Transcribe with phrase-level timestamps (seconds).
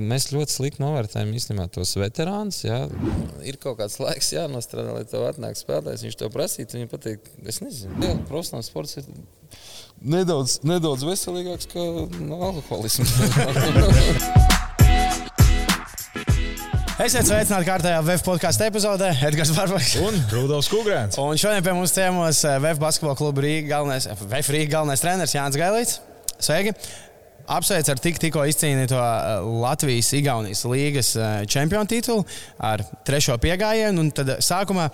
[0.00, 2.62] Mēs ļoti slikti novērtējam īstenībā tos veterānus.
[3.46, 6.06] Ir kaut kāds laiks, jānostrādā, lai tev atnāk spēlētājs.
[6.06, 9.10] Viņš tev prasītu, viņa pateikt, es nezinu, profesionāls sports ir
[10.00, 11.86] nedaudz, nedaudz veselīgāks kā
[12.20, 13.14] no alkoholisms.
[17.00, 19.06] Esiet sveicināti kārtējā VF podkāstu epizodē.
[19.24, 21.16] Edgars Barbaks un Rudolf Kungrēns.
[21.22, 25.56] Un šodien pie mums ciemos VF basketbola kluba Rīga galvenais, VF Rīga galvenais treneris Jānis
[25.56, 25.96] Gailīts.
[26.44, 26.74] Sveiki!
[27.50, 29.30] Apsveic ar tik, tikko izcīnīto eh,
[29.64, 32.24] Latvijas-Igaunijas līgas eh, čempionu titulu
[32.62, 34.06] ar trešo piegājienu.
[34.14, 34.88] Tad sākumā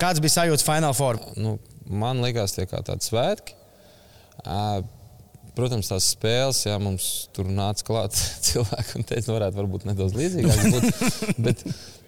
[0.00, 1.20] kāds bija sajūta Final Four?
[1.40, 1.56] Nu,
[1.90, 3.58] man liekas, tie kā tādi svētki.
[5.54, 10.64] Protams, tās spēles, jā, mums tur nāca klāt cilvēki un teica, varētu būt nedaudz līdzīgāk.
[10.74, 11.04] būt,
[11.46, 11.62] bet,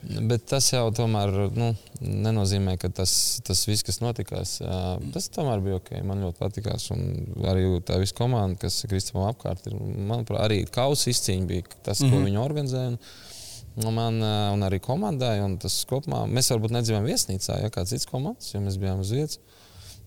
[0.06, 3.12] Bet tas jau tomēr nu, nenozīmē, ka tas,
[3.46, 4.56] tas viss, kas notikās,
[5.14, 5.92] tas tomēr bija ok.
[6.06, 6.88] Man ļoti patīkās.
[6.94, 12.00] Un arī tā visa komanda, kas Kristofam apkārt ir, manuprāt, arī kausa izcīņa bija tas,
[12.00, 12.10] mm -hmm.
[12.10, 12.26] ko mhm.
[12.30, 12.98] viņi organizēja.
[13.76, 18.08] Un man un arī komandai, un tas kopumā mēs varbūt nedzīvojam viesnīcā, ja kāds cits
[18.08, 19.40] komandas, jo mēs bijām uz vietas.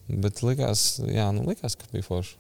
[0.10, 2.38] Bet likās, jā, nu, likās ka bija forši.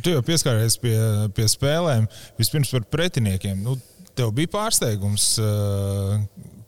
[0.00, 0.96] Tu jau pieskāries pie,
[1.36, 2.06] pie spēlēm.
[2.38, 3.60] Vispirms par pretiniekiem.
[3.60, 3.76] Nu,
[4.16, 5.34] tev bija pārsteigums,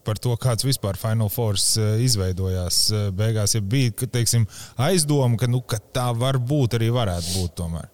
[0.05, 3.57] par to, kāds vispār Final Force eh, izveidojās eh, beigās.
[3.57, 4.47] Ja bija teiksim,
[4.81, 7.91] aizdoma, ka, nu, ka tā var būt, arī varētu būt tomēr.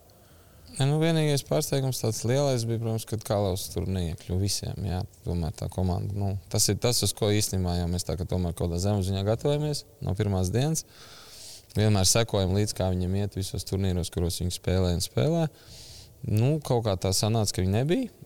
[0.78, 4.78] Ja, nu, vienīgais pārsteigums tāds lielais bija, protams, kad Kalavs tur neiekļuva visiem.
[4.86, 6.14] Jā, tomēr tā komanda.
[6.16, 9.24] Nu, tas ir tas, uz ko īstenībā jau mēs tā kā tomēr kaut kādā zemapziņā
[9.26, 10.86] gatavojamies no pirmās dienas.
[11.76, 15.44] Vienmēr sekojam līdzi, kā viņiem iet visos turnīros, kuros viņi spēlē un spēlē.
[16.30, 18.19] Nu, kaut kā tā sanāca, ka viņi nebija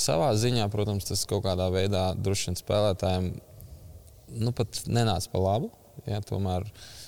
[0.00, 3.32] savā ziņā, protams, tas kaut kādā veidā droši vien spēlētājiem
[4.42, 5.72] nu, pat nenāca pa labu.
[6.06, 6.66] Jā, tomēr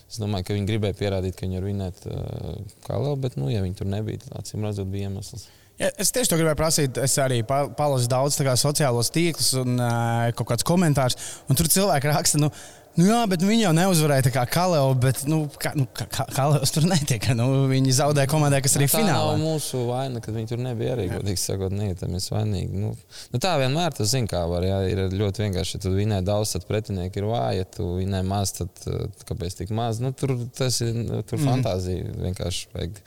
[0.09, 2.53] es domāju, ka viņi gribēja pierādīt, ka viņi var vinēt uh,
[2.87, 5.49] kā lielu, bet, nu, ja viņi tur nebija, tad acīm redzot, bija iemesls.
[5.79, 6.99] Ja, es tieši to gribēju prasīt.
[6.99, 11.19] Es arī palasu daudz sociālos tīklus un uh, kaut kādus komentārus.
[11.53, 12.51] Tur cilvēki raksta, nu,
[12.99, 16.73] Nu, jā, bet viņi jau neuzvarēja tā kā Kaleo, bet nu, ka, nu, ka, Kaleos
[16.75, 17.31] tur netika.
[17.39, 19.13] Nu, viņi zaudēja komandai, kas arī nu, finālā.
[19.13, 22.81] Tā nav mūsu vaina, ka viņi tur nebija arī, godīgi sakot, nē, tam mēs vainīgi.
[22.83, 22.91] Nu,
[23.31, 24.67] nu, tā vienmēr tas zina, kā var.
[24.67, 28.25] Jā, ir ļoti vienkārši, ja tu vinē daudz, tad pretinieki ir vāji, ja tu vinē
[28.27, 28.83] maz, tad
[29.31, 30.03] kāpēc tik maz?
[30.03, 30.99] Nu, tur tas ir
[31.31, 31.47] tur mm.
[31.47, 33.01] fantāzija vienkārši vajag.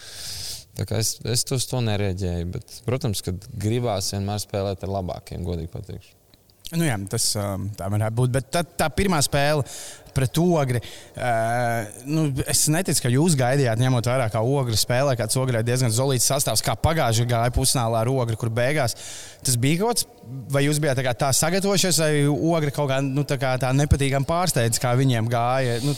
[1.02, 6.21] Es, es uz to nereaģēju, bet, protams, ka gribās vienmēr spēlēt ar labākiem, godīgi pateikšu.
[6.72, 8.34] Nu jā, tas um, tā varētu būt.
[8.38, 9.66] Bet tā, tā pirmā spēle
[10.16, 10.81] pret ogri.
[11.16, 15.17] Uh, nu, es neticu, ka jūs gaidījāt, ņemot vērā, kā ogri spēlē.
[15.19, 18.97] Kāds ogri ir diezgan zelīts sastāvs, kā pagājušajā gāja pusnālā ar ogri, kur beigās
[19.41, 20.09] tas bija kaut kas.
[20.53, 24.27] Vai jūs bijāt tā, tā sagatavojušies, vai ogri kaut kā, nu, tā, kā tā nepatīkami
[24.29, 25.79] pārsteidz, kā viņiem gāja?
[25.83, 25.95] Nu,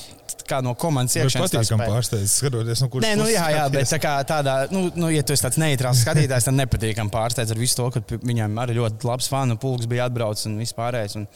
[0.48, 1.52] kā no komandas iekšienes.
[1.52, 3.20] Tas patīkami pārsteidz, skatoties, no kuras puses.
[3.20, 6.48] Nu, jā, jā, bet tā kā tādā, nu, nu, ja tu esi tāds neitrāls skatītājs,
[6.50, 10.50] tad nepatīkami pārsteidz ar visu to, ka viņam arī ļoti labs fanu pulks bija atbraucis
[10.50, 11.20] un viss pārējais.
[11.20, 11.28] Un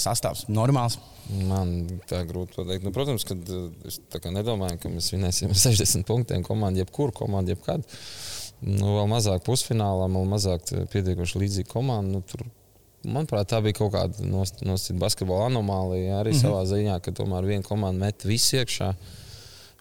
[0.00, 0.98] sastāvs normāls.
[1.28, 2.86] Man tā grūti pateikt.
[2.86, 3.36] Nu, protams, ka
[3.88, 3.98] es
[4.32, 7.84] nedomāju, ka mēs vinēsim ar 60 punktiem komandu, jebkuru komandu, jebkad.
[8.64, 12.16] Nu, vēl mazāk pusfinālā, vēl mazāk pietiekoši līdzīga komanda.
[12.16, 12.42] Nu, tur,
[13.06, 16.18] manuprāt, tā bija kaut kāda nosacīta basketbola anomālija.
[16.22, 16.42] Arī mm -hmm.
[16.42, 18.94] savā ziņā, ka tomēr viena komanda met visu iekšā.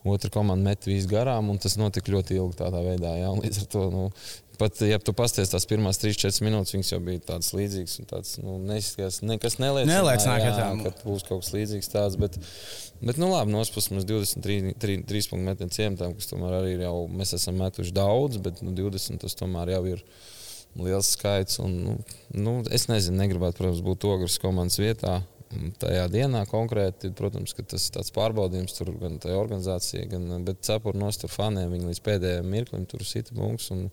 [0.07, 3.17] Otra komanda met visu garām, un tas notika ļoti ilgi tādā veidā.
[3.17, 4.11] Jā, līdz ar to nu,
[4.57, 7.97] Pat, ja tu pasties tās pirmās 3-4 minūtes, viņas jau bija tādas līdzīgas.
[8.09, 12.17] Tāds, nu, neizskatās, nekas neliecina, neliecina jā, jā, ka būs kaut kas līdzīgs tāds.
[12.21, 12.39] Bet,
[13.03, 17.35] bet nu, labi, nospus mums 23 punktu metienu ciematām, kas tomēr arī ir jau, mēs
[17.37, 20.05] esam metuši daudz, bet nu, 20 tas tomēr jau ir
[20.77, 21.61] liels skaits.
[21.61, 21.97] Un, nu,
[22.33, 25.19] nu, es nezinu, negribētu, protams, būt ogres komandas vietā
[25.81, 30.99] tajā dienā konkrēti, protams, tas ir tāds pārbaudījums tur gan tajā organizācijā, gan bet cepuri
[30.99, 31.71] nostur faniem.
[31.73, 33.87] Viņi līdz pēdējiem mirklim tur sita bunks un,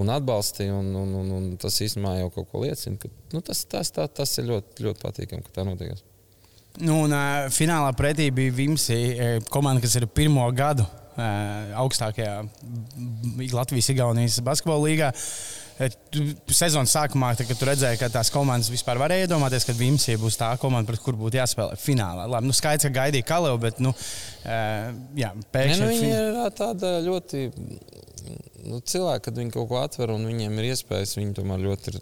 [0.00, 0.76] un atbalstīja.
[0.78, 3.00] Un, un, un, un tas īstenībā jau kaut ko liecina.
[3.00, 6.06] Ka, nu, tas, tas, tā, tas ir ļoti, ļoti patīkami, ka tā notiek.
[6.78, 8.98] Nu, un, uh, finālā pretī bija Vimsi,
[9.50, 12.42] komanda, kas ir pirmo gadu uh, augstākajā
[13.56, 15.14] Latvijas-Igaunijas basketbola līgā.
[15.78, 15.96] Uh,
[16.50, 20.38] Sezonas sākumā, tad, kad tu redzēji, ka tās komandas vispār varēja iedomāties, ka Vimsija būs
[20.40, 22.24] tā komanda, pret kuru būtu jāspēlē finālā.
[22.30, 23.92] Labi, nu, skaidrs, ka gaidīja Kalēvu, bet nu,
[25.18, 25.84] jā, pēkšņi.
[25.84, 27.44] Nu, viņi ir tāda ļoti.
[28.68, 32.00] Nu, cilvēki, kad viņi kaut ko atver un viņiem ir iespējas, viņi tomēr ļoti ir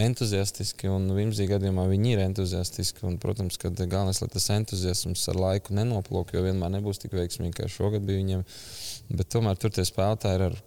[0.00, 0.90] entuziastiski.
[0.90, 3.04] Un Vimzija gadījumā viņi ir entuziastiski.
[3.06, 7.54] Un, protams, ka galvenais, lai tas entuziasms ar laiku nenoplūk, jo vienmēr nebūs tik veiksmīgi,
[7.60, 8.44] kā šogad bija viņiem.
[9.14, 10.58] Bet tomēr tur tie spēlētāji ir ar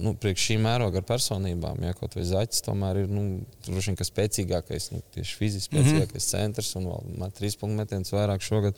[0.00, 3.24] nu, priekš šī mēroga ar personībām, ja kaut vai zaķis tomēr ir nu,
[3.66, 5.80] droši vien spēcīgākais, nu, tieši fiziski Mhm.
[5.80, 6.30] spēcīgākais mm -hmm.
[6.30, 8.74] centrs un vēl trīs punktu metienus vairāk šogad.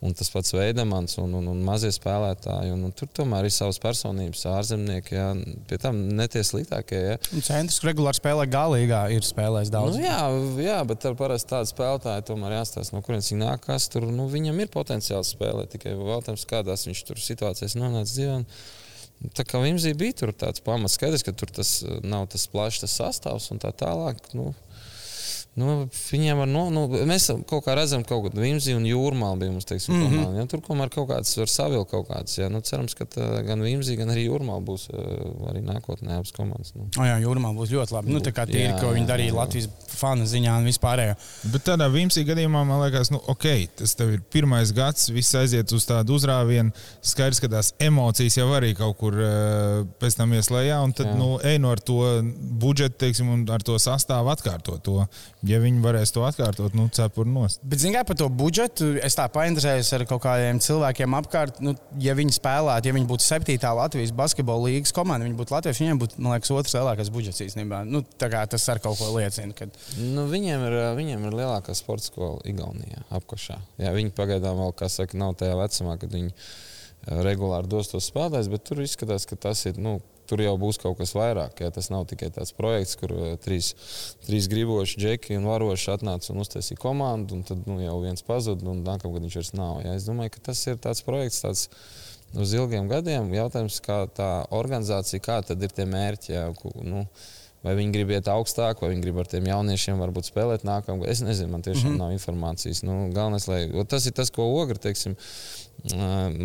[0.00, 2.72] Un tas pats Veidemans un, un, un mazie spēlētāji.
[2.72, 5.34] Un, un tur tomēr ir savas personības, ārzemnieki, ja,
[5.68, 7.00] pie tam netie sliktākie.
[7.10, 7.18] Ja.
[7.34, 9.96] Un Centrs regulāri spēlē galīgā, ir spēlējis daudz.
[9.96, 10.20] Nu, jā,
[10.64, 13.64] jā, bet ar parasti tādu spēlētāju tomēr jāstāsta, no kurienes viņi nāk.
[13.66, 18.36] kas Tur, nu, viņam ir potenciāls spēlēt, tikai jautājums, kādās viņš tur situācijās nonāca dzīvē.
[18.40, 18.46] Un,
[19.36, 22.80] Tā kā Vimzī bija tur tāds pamats, skaidrs, ka tur tas uh, nav tas plašs
[22.84, 24.22] tas sastāvs un tā tālāk.
[24.32, 24.54] Nu,
[25.58, 29.38] Nu, viņiem var, no, nu, mēs kaut kā redzam, ka kaut kāda Vimzija un Jūrmāla
[29.40, 30.36] bija mums, teiksim, mm -hmm.
[30.38, 32.38] Ja, tur tomēr kaut kāds var savilkt kaut kāds.
[32.38, 32.48] Ja.
[32.48, 36.70] Nu, cerams, ka tā, gan Vimzija, gan arī Jūrmāla būs uh, arī nākotnē abas komandas.
[36.74, 36.86] Nu.
[36.98, 38.12] O, jā, Jūrmā būs ļoti labi.
[38.12, 39.38] Nu, tā kā tīri, Jā, ko viņi jā, darīja jā.
[39.40, 41.14] Latvijas fanu ziņā un vispārējo.
[41.52, 43.46] Bet tādā Vimsī gadījumā man liekas, nu, ok,
[43.82, 46.70] tas tev ir pirmais gads, viss aiziet uz tādu uzrāvienu.
[47.02, 51.18] Skaidrs, ka tās emocijas jau arī kaut kur uh, pēc tam ieslēgā, un tad, Jā.
[51.18, 52.22] nu, ej no ar to
[52.62, 55.04] budžetu, teiksim, un ar to sastāvu atkārtot to.
[55.46, 57.62] Ja viņi varēs to atkārtot, nu, cepur nost.
[57.64, 61.62] Bet, zinām, par to budžetu es tā painteresējos ar kaut kādiem cilvēkiem apkārt.
[61.64, 61.72] Nu,
[62.02, 66.02] ja viņi spēlētu, ja viņi būtu septītā Latvijas basketbola līnijas komanda, viņi būtu Latvijas, viņiem
[66.02, 67.80] būtu, man liekas, otrs lielākais budžets īstenībā.
[67.88, 69.56] Nu, tā kā tas ar kaut ko liecina.
[69.56, 69.80] Kad...
[69.96, 73.56] Nu, viņiem, ir, viņiem ir lielākā sporta skola Igaunijā, apakšā.
[73.80, 78.12] Jā, viņi pagaidām vēl, kā saka, nav tajā vecumā, kad viņi eh, regulāri dos tos
[78.12, 79.80] spēlētājus, bet tur izskatās, ka tas ir.
[79.80, 81.58] Nu, Tur jau būs kaut kas vairāk.
[81.64, 81.72] Jā.
[81.74, 83.72] Tas nav tikai tāds projekts, kur uh, trīs,
[84.26, 88.68] trīs griboši džeki un varoši atnāca un uztaisīja komandu, un tad nu, jau viens pazuda,
[88.70, 89.82] un nākamgad viņš vairs nav.
[89.82, 89.96] Jā.
[89.98, 91.66] Es domāju, ka tas ir tāds projekts tāds
[92.38, 93.34] uz ilgiem gadiem.
[93.34, 96.34] Jautājums, kā tā organizācija, kā tad ir tie mērķi.
[96.36, 96.48] Jā,
[96.86, 97.04] nu,
[97.60, 101.12] Vai viņi grib iet augstāk, vai viņi grib ar tiem jauniešiem varbūt spēlēt nākamā gada.
[101.12, 102.00] Es nezinu, man tiešām mm -hmm.
[102.00, 102.80] nav informācijas.
[102.88, 105.16] Nu, galvenais, lai, tas ir tas, ko Ogra, teiksim,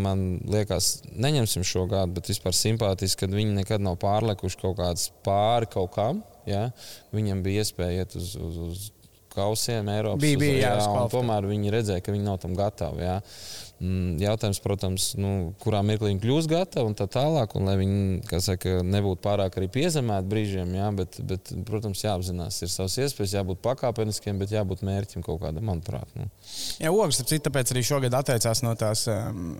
[0.05, 5.09] man liekas, neņemsim šo gadu, bet vispār simpātiski, ka viņi nekad nav pārlekuši kaut kādas
[5.25, 6.23] pāri kaut kam.
[6.49, 6.69] Ja?
[7.15, 8.85] Viņam bija iespēja iet uz, uz, uz
[9.35, 10.23] kausiem Eiropas.
[10.23, 13.05] Bija, bija, jā, uz un tomēr viņi redzēja, ka viņi nav tam gatavi.
[13.05, 13.19] Jā.
[13.83, 18.39] Mm, Jautājums, protams, nu, kurā mirklī viņi kļūs gatavi un tā tālāk, un lai viņi
[18.45, 23.59] saka, nebūtu pārāk arī piezemēti brīžiem, jā, bet, bet, protams, jāapzinās, ir savas iespējas, jābūt
[23.65, 26.07] pakāpeniskiem, bet jābūt mērķim kaut kādam, manuprāt.
[26.15, 26.29] Nu.
[26.79, 29.05] Jā, citu, tāpēc arī šogad atteicās no tās.
[29.11, 29.53] Um...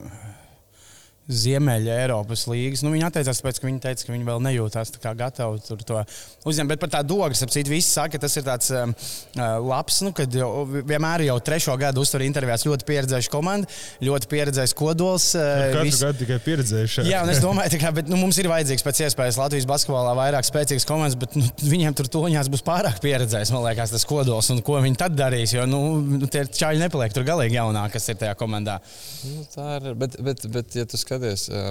[1.25, 2.83] Ziemeļa Eiropas līnijas.
[2.86, 5.81] Nu, viņi atteicās, tāpēc, ka viņi teica, ka viņi vēl nejūtās tā kā gatavi tur
[5.81, 6.01] to
[6.45, 6.69] uzņemt.
[6.69, 9.98] Bet par tādu dogru, ap citu, visi saka, ka tas ir tāds um, uh, labs,
[10.06, 10.50] nu, kad jau,
[10.86, 13.69] vienmēr jau trešo gadu uztur intervijās ļoti pieredzējuši komanda,
[14.06, 15.31] ļoti pieredzējis kodols.
[15.33, 17.07] Uh, Katru visi- gadu tikai pieredzējuši.
[17.10, 20.45] Jā, un es domāju, tā bet, nu, mums ir vajadzīgs pēc iespējas Latvijas basketbolā vairāk
[20.45, 24.62] spēcīgas komandas, bet nu, viņiem tur toņās būs pārāk pieredzējis, man liekas, tas kodols un
[24.66, 25.57] ko viņi tad darīs.
[25.57, 28.77] Jo nu, nu, tie čaļi nepaliek tur galīgi jaunāki, kas ir tajā komandā.
[29.25, 31.66] Nu, tā ir, bet, bet, bet, ja tu skaties, ā,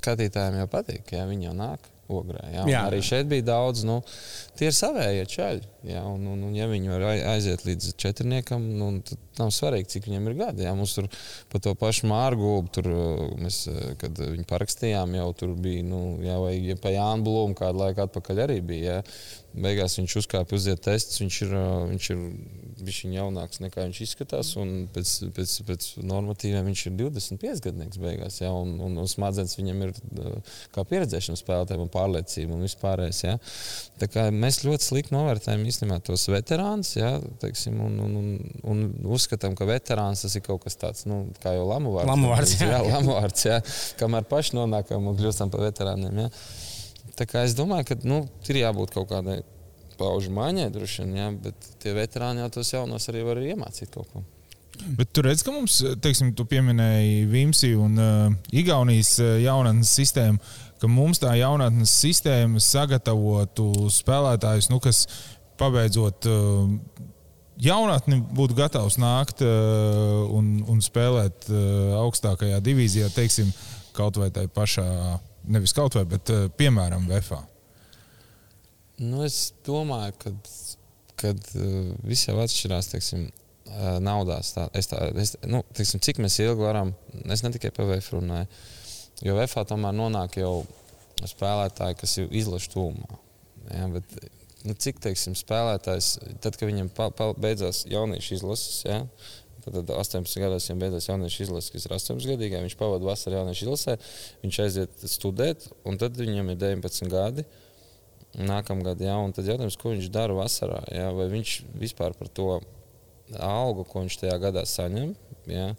[0.00, 1.88] skatītājiem jau patīk, ja viņi jau nāk.
[2.10, 2.64] Ogrē, jā.
[2.64, 2.70] Jā.
[2.72, 2.80] Jā.
[2.88, 4.00] Arī šeit bija daudz, nu,
[4.58, 5.68] tie ir savējie čaļi.
[5.86, 9.88] Jā, un, un, un, ja viņi var ai- aiziet līdz četrniekam, nu, tad nav svarīgi,
[9.94, 10.66] cik viņiem ir gadi.
[10.66, 10.74] Jā.
[10.76, 11.08] Mums tur
[11.52, 16.02] par to pašu Mārgu, tur, uh, mēs, uh, kad viņi parakstījām, jau tur bija, nu,
[16.24, 19.00] jā, vai ja pa Jānu Blūmu kādu laiku atpakaļ arī bija.
[19.00, 19.04] Jā.
[19.50, 22.26] Beigās viņš uzkāpa uziet testus, viņš ir, uh, viņš ir
[22.84, 24.52] bijis jaunāks nekā viņš izskatās,
[24.94, 29.84] pēc, pēc, pēc normatīviem viņš ir 25 gadnieks beigās, jā, un, un, un smadzenes viņam
[29.86, 29.94] ir
[30.74, 33.22] kā pieredzēšana spēlētājiem un pārliecība un vispārējais.
[34.14, 37.12] Kā mēs ļoti slikti novērtējam īstenībā tos veterānus, jā,
[37.42, 38.32] teiksim, un, un, un,
[38.72, 38.82] un
[39.16, 42.10] uzskatām, ka veterāns tas ir kaut kas tāds, nu, kā jau Lamuvārds.
[42.10, 42.72] Lamuvārds, jā.
[42.74, 43.60] jā, Lamuvārds, jā,
[44.00, 46.24] kamēr paši nonākam un kļūstam par veterāniem.
[46.24, 46.28] Jā.
[47.20, 49.40] Tā kā es domāju, ka nu, ir jābūt kaut kādai
[50.00, 54.08] paužu maiņai, droši vien, jā, bet tie veterāni jau tos jaunos arī var iemācīt kaut
[54.12, 54.24] ko.
[54.96, 60.40] Bet tur redz, ka mums, teiksim, tu pieminēji Vimsi un uh, Igaunijas uh, jaunatnes sistēmu,
[60.80, 65.04] ka mums tā jaunatnes sistēma sagatavotu spēlētājus, nu, kas
[65.60, 66.72] pabeidzot uh,
[67.60, 73.52] jaunatni būtu gatavs nākt uh, un, un spēlēt uh, augstākajā divīzijā, teiksim,
[73.96, 74.86] kaut vai tai pašā,
[75.50, 77.42] nevis kaut vai, bet piemēram VFA.
[79.00, 80.34] Nu, es domāju, ka
[81.20, 81.52] kad,
[82.06, 83.28] viss jau atšķirās teiksim,
[84.02, 84.54] naudās.
[84.56, 86.94] Tā, es tā, es, nu, teiksim, cik mēs ilgi varam,
[87.30, 88.48] es ne tikai par VF runāju,
[89.26, 90.54] jo VF tomēr nonāk jau
[91.28, 93.20] spēlētāji, kas ir izlaša tūmā.
[93.70, 94.16] Ja, bet,
[94.66, 99.00] nu, cik teiksim, spēlētājs, tad, kad viņam pa, pa, beidzās jauniešu izlases, ja,
[99.64, 103.66] tad 18 gados viņam beidzās jauniešu izlases, kas ir 18 gadīgais, viņš pavadīja vasaru jauniešu
[103.66, 103.96] izlasē,
[104.44, 107.46] viņš aiziet studēt, un tad viņam ir 19 gadi.
[108.30, 112.60] Nākamgad, jā, un tad jautājums, ko viņš dara vasarā, jā, vai viņš vispār par to
[113.42, 115.16] algu, ko viņš tajā gadā saņem,
[115.50, 115.72] jā,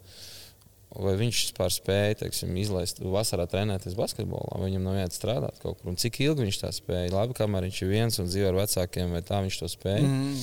[0.96, 5.78] vai viņš vispār spēja teiksim, izlaist vasarā trenēties basketbolā, vai viņam nav jāiet strādāt kaut
[5.80, 5.92] kur.
[5.92, 7.12] Un cik ilgi viņš tā spēja?
[7.14, 10.08] Labi, kamēr viņš ir viens un dzīvo ar vecākiem, vai tā viņš to spēja.
[10.08, 10.34] Mm.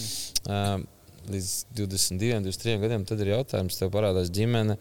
[0.50, 0.88] Uh,
[1.30, 4.80] līdz 22, 23 gadiem, tad ir jautājums, tev parādās ģimene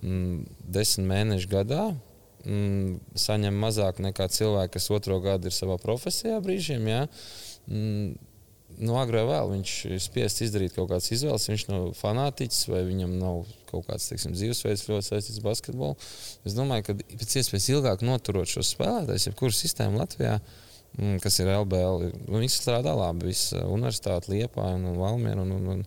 [0.00, 0.46] mm,
[0.76, 1.90] desmit mēnešu gadā.
[2.40, 6.88] Mm, saņem mazāk nekā cilvēki, kas otro gadu ir savā profesijā brīžiem.
[6.88, 7.02] Ja?
[7.68, 8.14] Mm,
[8.80, 11.48] nu, agrāk vai vēl viņš ir spiests izdarīt kaut kādas izvēles.
[11.50, 16.08] Viņš nav fanātiķis vai viņam nav kaut kāds teiksim, dzīvesveids ļoti saistīts ar basketbolu.
[16.48, 20.38] Es domāju, ka pēc iespējas ilgāk noturot šos spēlētājus, jebkuru sistēmu Latvijā,
[20.96, 23.30] mm, kas ir LBL, nu, viņi strādā labi.
[23.30, 25.44] Visa universitāte, Liepa un Valmiera.
[25.44, 25.84] Un, un, un,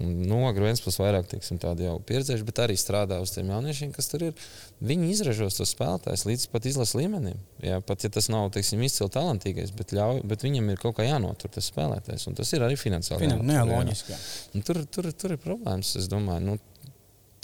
[0.00, 4.46] Nu, Grunskis vairāk teiksim, jau pieredzējuši, bet arī strādā uz tiem jauniešiem, kas tur ir.
[4.80, 7.42] Viņi izražos tos spēlētājus līdz pat izlases līmenim.
[7.60, 11.04] Jā, pat ja tas nav teiksim, izcili talantīgais, bet, ļauj, bet viņam ir kaut kā
[11.04, 12.24] jānotur tas spēlētājs.
[12.30, 13.26] Un tas ir arī finansiāli.
[13.26, 14.14] Finan, jā, loģiski.
[14.14, 14.64] Jā.
[14.64, 15.92] Tur, tur, tur ir problēmas.
[16.00, 16.56] Es domāju, nu,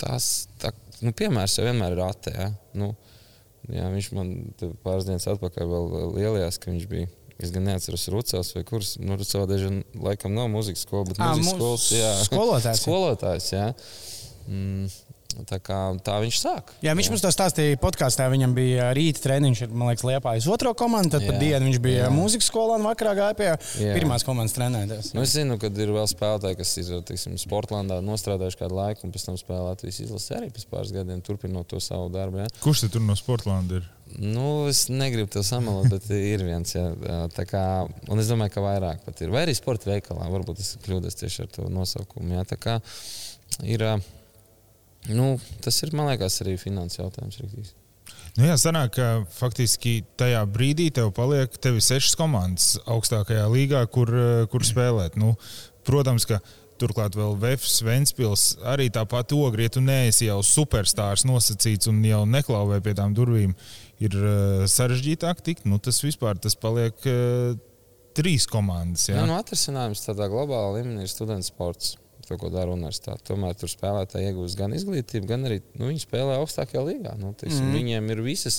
[0.00, 0.72] tās, tā,
[1.04, 2.32] nu, piemērs jau vienmēr ir ATE.
[2.32, 2.48] Ja?
[2.80, 2.94] Nu,
[3.68, 4.34] jā, viņš man
[4.86, 8.96] pāris dienas atpakaļ vēl lielajās, ka viņš bija Es gan neatceros, Rucels vai kurš.
[8.98, 12.14] Nu, Rucels daži laikam nav mūzikas skola, bet mūzikas skolas jā.
[12.26, 12.80] skolotājs.
[12.86, 13.68] skolotājs jā.
[14.48, 14.88] Mm,
[15.46, 16.70] Tā, kā, tā viņš sāk.
[16.82, 17.12] Jā, viņš jā.
[17.12, 18.26] mums to stāstīja podkāstā.
[18.32, 21.12] Viņam bija rīta treniņš, man liekas, Liepājas otro komandu.
[21.14, 22.08] Tad jā, par dienu viņš bija jā.
[22.14, 23.92] mūzikas skolā un vakarā gāja pie jā.
[23.94, 25.12] pirmās komandas trenēties.
[25.14, 29.14] Nu, es zinu, ka ir vēl spēlētāji, kas ir teiksim, Sportlandā nostrādājuši kādu laiku un
[29.14, 32.42] pēc tam spēlē Latvijas izlasē arī pēc pāris gadiem, turpinot to savu darbu.
[32.42, 32.50] Jā.
[32.64, 33.86] Kurš tur no Sportlanda ir?
[34.16, 36.72] Nu, es negribu to samalot, bet ir viens.
[36.74, 36.86] Jā,
[37.48, 37.64] kā,
[38.08, 39.32] un es domāju, ka vairāk pat ir.
[39.34, 42.38] Vai arī sporta veikalā, varbūt es kļūdos tieši ar to nosaukumu.
[42.38, 42.78] Jā, tā kā
[43.66, 43.84] ir.
[45.08, 47.38] Nu, tas ir, man liekas, arī finanses jautājums.
[47.42, 47.74] Rīktīs.
[48.38, 54.12] Nu jā, sanāk, ka faktiski tajā brīdī tev paliek tevi sešas komandas augstākajā līgā, kur,
[54.52, 55.18] kur spēlēt.
[55.18, 55.32] Nu,
[55.86, 56.38] protams, ka
[56.78, 62.22] turklāt vēl Vēfs, Ventspils, arī tāpat ogri, ja tu neesi jau superstārs nosacīts un jau
[62.30, 63.56] neklauvē pie tām durvīm,
[64.02, 64.18] ir
[64.70, 65.68] sarežģītāk tikt.
[65.68, 67.08] Nu, tas vispār tas paliek
[68.18, 69.08] trīs komandas.
[69.10, 71.96] Jā, jā nu, atrisinājums tādā globālā līmenī ir students sports
[72.28, 73.24] to, ko dara universitāte.
[73.30, 77.14] Tomēr tur spēlētāji iegūst gan izglītību, gan arī nu, viņi spēlē augstākajā līgā.
[77.20, 77.76] Nu, teisim, mm.
[77.78, 78.58] Viņiem ir visas,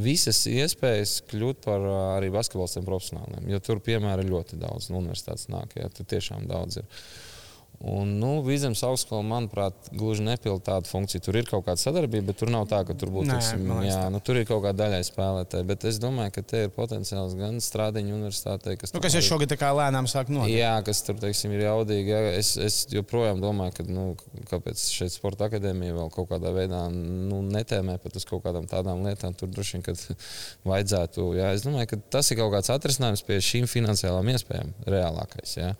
[0.00, 1.84] visas iespējas kļūt par
[2.16, 3.50] arī basketbolistiem profesionāliem.
[3.52, 5.76] Jo tur, piemēram, ir ļoti daudz no universitātes nāk.
[5.78, 7.04] Ja, tur tiešām daudz ir.
[7.82, 11.22] Un, nu, Vīzemes augstskola, manuprāt, gluži nepilda tādu funkciju.
[11.26, 14.20] Tur ir kaut kāda sadarbība, bet tur nav tā, ka tur būtu tiksim, jā, nu,
[14.22, 15.66] tur ir kaut kāda daļai spēlētāji.
[15.66, 19.56] Bet es domāju, ka te ir potenciāls gan Strādiņu universitātei, kas, nu, kas jau šogad
[19.58, 20.54] lēnām sāk notikt.
[20.54, 22.14] Jā, kas tur teiksim, ir jaudīgi.
[22.14, 22.20] Jā.
[22.38, 24.06] Es, es joprojām domāju, ka nu,
[24.52, 29.02] kāpēc šeit sporta akadēmija vēl kaut kādā veidā nu, netēmē pat uz kaut kādām tādām
[29.08, 29.34] lietām.
[29.34, 30.00] Tur droši vien
[30.70, 31.26] vajadzētu.
[31.40, 31.50] Jā.
[31.58, 35.58] Es domāju, ka tas ir kaut kāds atrisinājums pie šīm finansiālām iespējām reālākais.
[35.58, 35.74] Jā.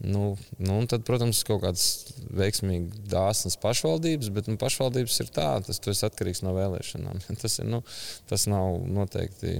[0.00, 6.00] Nu, nu, tad, protams, kaut kādas veiksmīgas, dāsnas pašvaldības, bet nu, pašvaldības ir tādas, tas
[6.00, 7.20] ir atkarīgs no vēlēšanām.
[7.42, 7.82] Tas, ir, nu,
[8.30, 9.58] tas nav noteikti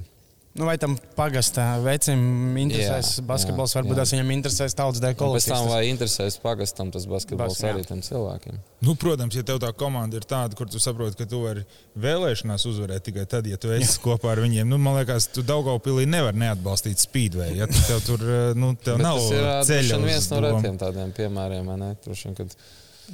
[0.51, 2.19] Nu, vai tam pagastā vecim
[2.59, 3.71] interesēs jā, basketbols?
[3.71, 3.99] Jā, varbūt jā.
[4.03, 5.45] tas viņam interesēs tautas dēļ kolektīvs.
[5.47, 8.57] Pēc tam, vai interesēs pagastam tas basketbols Bas, arī tam cilvēkiem.
[8.83, 11.63] Nu, protams, ja tev tā komanda ir tāda, kur tu saproti, ka tu vari
[12.03, 14.01] vēlēšanās uzvarēt tikai tad, ja tu esi jā.
[14.09, 14.67] kopā ar viņiem.
[14.67, 17.55] Nu, man liekas, tu Daugaupilī nevar neatbalstīt speedway.
[17.61, 18.25] Ja tev tur
[18.59, 19.47] nu, tev nav ceļš.
[19.63, 21.93] Tas ir viens no retiem tādiem piemēriem, ne?
[22.03, 22.59] Trušiem, kad,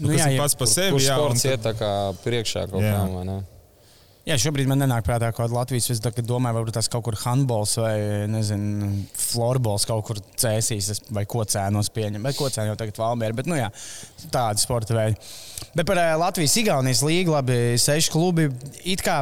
[0.01, 0.41] nu, jā, jā.
[0.41, 1.05] pats par sevi.
[1.05, 1.53] Jā, sports un...
[1.53, 1.93] iet tā kā
[2.25, 2.97] priekšā kaut jā.
[2.97, 3.37] kā, vai ne?
[4.27, 8.27] Jā, šobrīd man nenāk prātā, kāda Latvijas es domāju, varbūt tas kaut kur handbols vai
[8.27, 12.27] nezinu, florbols kaut kur cēsīs vai ko cēnos pieņem.
[12.27, 13.37] Bet ko cēno jau tagad Valmiera.
[13.39, 13.69] Bet, nu jā,
[14.35, 15.31] tādi sporta veidi.
[15.79, 18.49] Bet par uh, Latvijas-Igaunijas līgu labi seši klubi.
[18.83, 19.21] It kā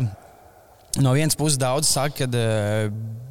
[1.04, 3.23] no vienas puses daudz saka, ka uh,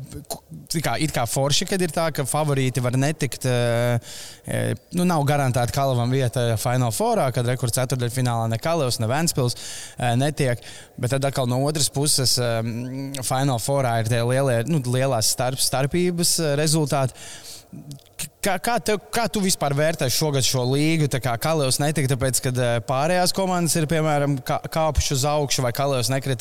[0.83, 3.47] kā, it kā forši, kad ir tā, ka favorīti var netikt.
[3.47, 4.61] E,
[4.97, 10.13] nu, nav garantēta Kalavam vieta Final Fourā, kad rekords ceturdaļfinālā ne Kalavs, ne Ventspils e,
[10.19, 10.61] netiek.
[10.99, 16.37] Bet tad atkal no otras puses Final Fourā ir tie lielie, nu, lielās starp, starpības
[16.59, 17.17] rezultāti.
[18.43, 21.07] Kā, kā, tev, kā tu vispār vērtē šogad šo līgu?
[21.23, 26.09] Kā Kalējs netika, tāpēc, ka eh, pārējās komandas ir piemēram kāpuši uz augšu, vai Kalējs
[26.11, 26.35] netika,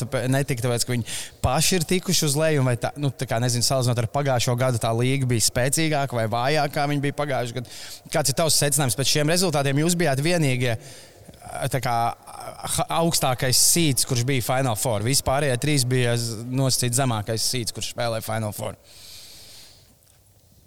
[0.65, 2.65] tāpēc, ka viņi paši ir tikuši uz leju.
[2.67, 6.27] Vai tā, nu, tā kā, nezinu, salīdzinot ar pagājušo gadu, tā līga bija spēcīgāka vai
[6.33, 7.79] vājāka, kā viņi bija pagājušajā gadā.
[8.17, 9.79] Kāds ir tavs secinājums pēc šiem rezultātiem?
[9.85, 10.75] Jūs bijāt vienīgie.
[10.75, 11.97] Eh, kā,
[12.99, 15.07] augstākais sīts, kurš bija Final Four.
[15.07, 16.17] Vispārējie trīs bija
[16.51, 18.75] nosacīts zemākais sīts, kurš spēlēja Final Four.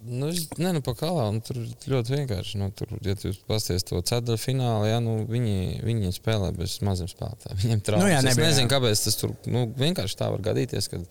[0.06, 1.58] Nu, nē, nu, pa kalā, nu, tur
[1.90, 2.60] ļoti vienkārši.
[2.60, 7.10] Nu, tur, ja jūs paskatāties to ceturto finālu, ja, nu, viņi, viņi spēlē bez maziem
[7.10, 7.58] spēlētājiem.
[7.64, 8.06] Viņiem traumas.
[8.06, 8.72] Nu, jā, nebija, es nezinu, jā.
[8.76, 10.90] kāpēc tas tur nu, vienkārši tā var gadīties.
[10.92, 11.10] Kad,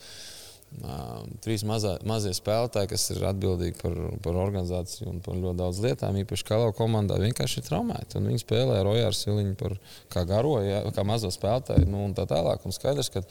[1.46, 6.18] trīs mazā, mazie spēlētāji, kas ir atbildīgi par, par organizāciju un par ļoti daudz lietām.
[6.24, 8.20] Īpaši Kalau komandā vienkārši ir traumēti.
[8.20, 9.78] Viņi spēlē ar Ojāru Siliņu par
[10.12, 12.66] kā garo, ja, kā mazo spēlētāju nu, un tā tālāk.
[12.68, 13.24] Un skaidrs, ka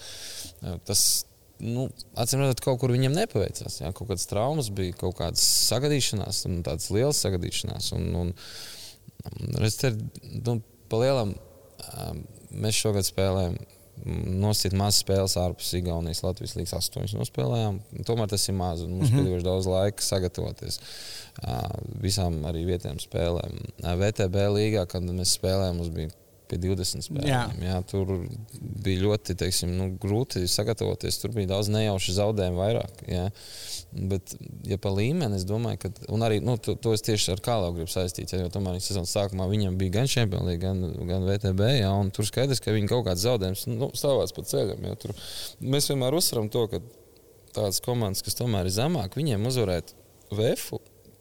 [0.89, 1.25] tas
[1.63, 1.89] nu,
[2.21, 3.81] acīm redzot, kaut kur viņam nepaveicās.
[3.83, 7.93] Jā, kaut kādas traumas bija, kaut kādas sagadīšanās, un tādas lielas sagadīšanās.
[7.99, 8.35] Un, un,
[9.61, 9.95] redz, te,
[10.41, 10.59] nu,
[10.91, 11.37] pa lielam,
[12.55, 13.59] mēs šogad spēlējam
[14.05, 17.79] nosīt mazas spēles ārpus Igaunijas, Latvijas līnijas astoņas nospēlējām.
[18.07, 18.83] Tomēr tas ir maz.
[18.83, 19.29] Mums mm -hmm.
[19.31, 20.81] bija daudz laika sagatavoties
[22.03, 23.57] visām arī vietējām spēlēm.
[24.03, 26.11] VTB līgā, kad mēs spēlējām, mums bija
[26.55, 27.29] pie 20 spēlēm.
[27.29, 27.43] Jā.
[27.67, 28.13] Jā, tur
[28.85, 31.19] bija ļoti teiksim, nu, grūti sagatavoties.
[31.21, 33.03] Tur bija daudz nejauši zaudējumu vairāk.
[33.11, 33.27] Jā.
[33.95, 34.35] Bet,
[34.67, 35.91] ja pa līmeni, es domāju, ka.
[36.27, 38.33] Arī nu, to, to es tieši ar Kālu gribu saistīt.
[38.35, 40.81] Ja, jo tomēr sezonas sākumā viņam bija gan Champions League, gan,
[41.11, 41.75] gan VTB.
[41.83, 44.89] Jā, tur skaidrs, ka viņi kaut kāds zaudējums nu, stāvās pa ceļam.
[44.89, 45.15] Jā, tur,
[45.63, 46.83] mēs vienmēr uzsveram to, ka
[47.55, 49.95] tādas komandas, kas tomēr ir zemāk, viņiem uzvarēt
[50.35, 50.73] VF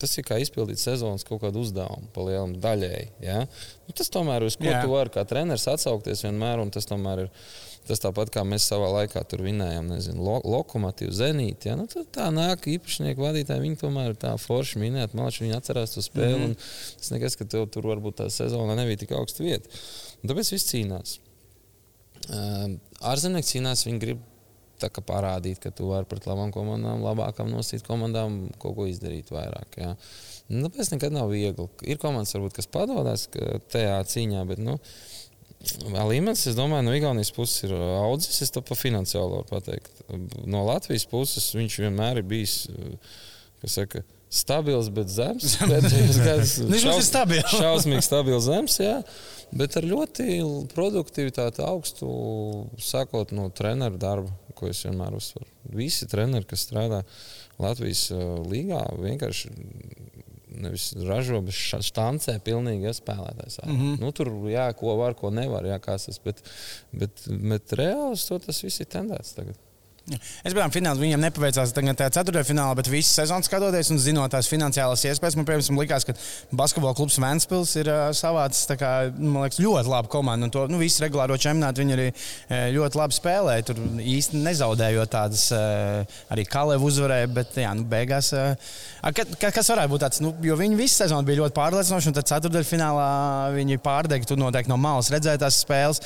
[0.04, 3.12] tas ir kā izpildīt sezonas kaut kādu uzdevumu, palielināt daļēji.
[3.24, 3.44] Ja?
[3.88, 4.82] Nu, tas tomēr ir uz ko Jā.
[4.84, 7.38] tu vari kā treneris atsaukties vienmēr, un tas tomēr ir.
[7.84, 11.68] Tas tāpat kā mēs savā laikā tur vinējām, nezinu, lo, lokomotīvu, zenītu.
[11.68, 11.74] Ja?
[11.76, 13.60] Nu, tā nāk īpašnieku vadītāji.
[13.66, 15.18] Viņi tomēr ir tā forši minēti.
[15.20, 16.38] Man liekas, viņi atcerās to spēli.
[16.38, 16.96] Mm -hmm.
[17.02, 19.68] Tas nekas, ka tev tur varbūt tā sezonā nebija tik augsta vieta.
[20.22, 21.18] Un tāpēc viss cīnās.
[22.32, 24.24] Uh, Ārzemnieki cīnās, viņi grib
[24.90, 29.78] parādīt, ka tu vari pret labām komandām, labākām nosīt komandām kaut ko izdarīt vairāk.
[29.80, 29.94] Jā.
[30.52, 31.68] Nu, tāpēc nekad nav viegli.
[31.88, 33.28] Ir komandas, varbūt, kas padodas
[33.72, 34.80] tajā cīņā, bet nu,
[36.10, 38.42] līmenis, es domāju, no Igaunijas puses ir audzis.
[38.44, 40.04] Es to pa finansiāli varu pateikt.
[40.46, 42.64] No Latvijas puses viņš vienmēr ir bijis.
[43.64, 44.02] Saka,
[44.34, 45.56] stabils, bet zems.
[45.72, 47.56] Pēdējos gados viņš ir stabils.
[47.62, 48.98] Šausmīgi stabils zems, jā.
[49.54, 50.42] Bet ar ļoti
[50.74, 52.10] produktivitāti augstu,
[52.82, 55.50] sākot no treneru darba ko es vienmēr uzsveru.
[55.76, 57.04] Visi treneri, kas strādā
[57.62, 59.52] Latvijas uh, līgā, vienkārši
[60.64, 63.60] nevis ražo, bet štancē pilnīgi spēlētājs.
[63.66, 64.00] Mm -hmm.
[64.02, 66.44] nu, tur jā, ko var, ko nevar, jā, kas tas, bet,
[66.92, 69.58] bet, bet reāli to tas viss ir tendēts tagad.
[70.04, 74.34] Es biju finālā, viņam nepaveicās tagad tajā ceturtajā finālā, bet visu sezonu skatoties un zinot
[74.36, 76.16] tās finansiālās iespējas, man piemēram likās, ka
[76.60, 80.50] basketbola klubs Vēnspils ir uh, savāds kā, liekas, ļoti laba komanda.
[80.50, 83.68] Un to nu, visu regulāro čempionātu viņi arī uh, ļoti labi spēlēja.
[83.70, 88.34] Tur īsti nezaudējot tādas, uh, arī Kalevu uzvarēja, bet jā, nu, beigās.
[89.16, 92.28] Ka, kas varētu būt tāds, nu, jo viņi visu sezonu bija ļoti pārliecinoši, un tad
[92.28, 93.08] ceturtajā finālā
[93.56, 94.28] viņi pārdega.
[94.28, 96.04] Tur noteikti no malas redzētās spēles.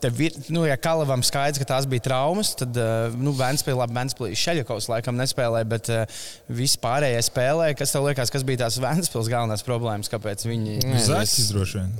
[0.00, 2.76] Tev ir, nu, ja Kalevam skaidrs, ka tās bija traumas, tad
[3.16, 6.18] nu, Vēnspīlā, labi, Vēnspīlā Šeļakovs laikam nespēlēja, bet uh,
[6.52, 7.76] visi pārējie spēlēja.
[7.78, 10.10] Kas tev liekas, kas bija tās Vēnspīlas galvenās problēmas?
[10.12, 10.78] Kāpēc viņi.
[11.06, 11.94] Zaķis droši vien.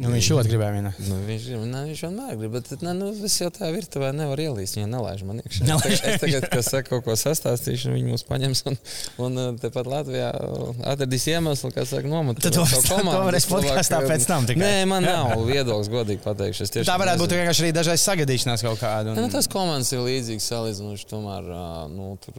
[0.00, 0.92] Nu, viņš ļoti gribēja vienā.
[1.06, 4.78] Nu, viņš, ne, viņš vienmēr grib, bet ne, nu, es jau tā virtuvē nevaru ielīst.
[4.80, 5.66] Viņa nelaiž man iekšā.
[5.68, 6.02] Nelaiž.
[6.06, 8.78] Es tagad, kas saka, kaut ko sastāstīšu, viņi mūs paņems un,
[9.26, 10.32] un uh, tepat Latvijā
[10.92, 12.40] atradīs iemeslu, kas saka, nomet.
[12.42, 12.66] Tad to
[13.28, 14.62] varēs podkāstā pēc tam tikai.
[14.64, 16.68] Nē, man nav viedoklis, godīgi pateikšu.
[16.86, 19.12] Tā varētu būt vienkārši arī dažreiz sagadīšanās kaut kāda.
[19.12, 19.18] Un...
[19.18, 21.50] Ne, nu, tas komandas ir līdzīgs salīdzinoši tomēr.
[21.92, 22.38] Nu, tur,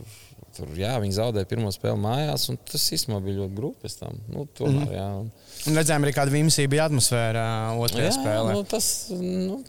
[0.58, 4.22] tur, jā, viņi zaudēja pirmo spēli mājās, un tas īstenībā bija ļoti grūti pēc tam.
[4.34, 4.96] Nu, tomēr, mm.
[4.98, 5.10] jā.
[5.68, 7.46] Un redzējām arī, kāda vimsība bija atmosfēra
[7.82, 8.56] otrajā jā, spēlē.
[8.58, 9.60] Nu, tas nu,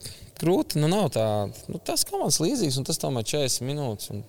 [0.41, 1.27] grūti, nu nav tā.
[1.71, 4.13] Nu, tas komandas līdzīgs, un tas tomēr 40 minūtes.
[4.15, 4.25] Un,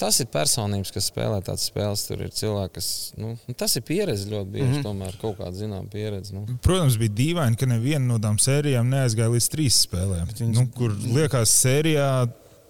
[0.00, 2.06] Tas ir personības, kas spēlē tādas spēles.
[2.08, 2.88] Tur ir cilvēki, kas.
[3.20, 4.68] Nu, tas ir pieredze ļoti bieži.
[4.68, 4.86] Mm -hmm.
[4.86, 6.32] Tomēr kaut kāda zināmā pieredze.
[6.34, 6.46] Nu.
[6.64, 10.32] Protams, bija dīvaini, ka neviena no tām sērijām neaizgāja līdz trīs spēlēm.
[10.32, 10.56] Viņas...
[10.56, 12.08] Nu, kur liekas, sērijā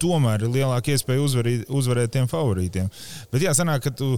[0.03, 2.89] tomēr ir lielāka iespēja uzvarīt, uzvarēt tiem favorītiem.
[3.31, 4.11] Bet jā, sanāk, ka tu,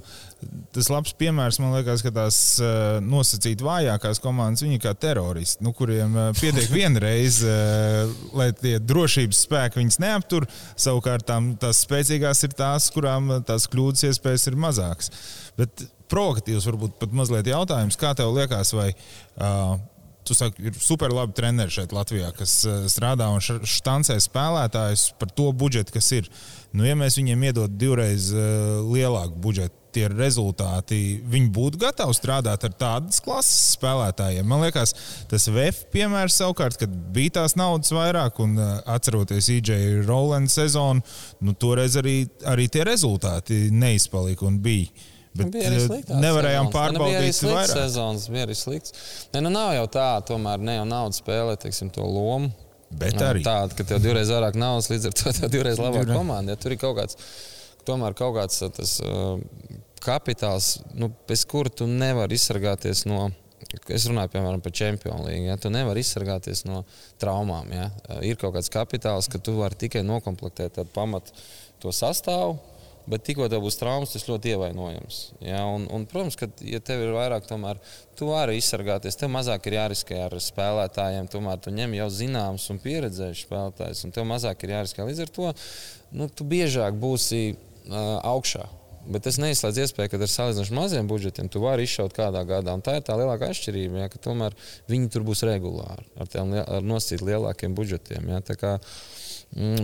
[0.76, 5.74] tas labs piemērs man liekas, ka tās uh, nosacīt vājākās komandas, viņi kā teroristi, nu,
[5.78, 10.50] kuriem uh, pietiek vienreiz, uh, lai tie drošības spēki viņus neaptur.
[10.76, 15.12] Savukārt tām, tās spēcīgās ir tās, kurām tās kļūdas iespējas ir mazākas.
[15.60, 19.78] Bet provokatīvs varbūt pat mazliet jautājums, kā tev liekas, vai uh,
[20.26, 25.32] tu saki, ir super labi treneri šeit Latvijā, kas eh, strādā un štancē spēlētājus par
[25.38, 26.30] to budžetu, kas ir.
[26.76, 32.66] Nu, ja mēs viņiem iedod divreiz uh, lielāku budžetu, tie rezultāti, viņi būtu gatavi strādāt
[32.68, 34.44] ar tādas klases spēlētājiem.
[34.50, 34.92] Man liekas,
[35.32, 41.06] tas VF piemērs savukārt, kad bija tās naudas vairāk, un uh, atceroties EJ Roland sezonu,
[41.40, 44.92] nu, toreiz arī, arī tie rezultāti neizpalika un bija.
[45.36, 46.14] Bet bija arī slikts.
[46.16, 46.76] Nevarējām sezonas.
[46.76, 48.28] pārbaudīt, kādas bija arī sezonas.
[48.32, 48.94] Bija arī slikts.
[49.34, 52.52] Ne, nu nav jau tā, tomēr ne jau nauda spēlē teiksim, to lomu.
[52.96, 56.56] Bet arī tāda, ka tev divreiz vairāk naudas, līdz ar to tev divreiz labāka komanda.
[56.56, 57.18] Ja tur ir kaut kāds,
[57.88, 59.42] tomēr kaut kāds uh, tas uh,
[60.06, 63.28] kapitāls, nu, bez kura tu nevari izsargāties no.
[63.92, 65.50] Es runāju piemēram par čempionu līniju.
[65.50, 65.56] Ja?
[65.60, 66.84] Tu nevari izsargāties no
[67.20, 67.72] traumām.
[67.74, 67.90] Ja?
[68.24, 71.34] Ir kaut kāds kapitāls, ka tu vari tikai noklāpēt tādu pamatu
[71.82, 72.60] to sastāvu
[73.10, 75.20] Bet tikko tev būs traumas, tas ļoti ievainojams.
[75.46, 75.62] Ja?
[75.70, 77.78] Un, un, protams, ka, ja tev ir vairāk, tomēr
[78.18, 79.18] tu vari izsargāties.
[79.20, 81.30] Tev mazāk ir jāriskē ar spēlētājiem.
[81.30, 85.06] Tomēr tu ņem jau zināmus un pieredzējušus spēlētājus, un tev mazāk ir jāriskē.
[85.06, 85.52] Līdz ar to
[86.18, 88.66] nu, tu biežāk būsi uh, augšā.
[89.06, 92.74] Bet es neizslēdzu iespēju, ka ar salīdzinoši maziem budžetiem tu vari izšaut kādā gadā.
[92.74, 94.56] Un tā ir tā lielākā atšķirība, ja, ka tomēr
[94.90, 98.32] viņi tur būs regulāri ar, tiem, ar nosīt lielākiem budžetiem.
[98.34, 98.42] Ja,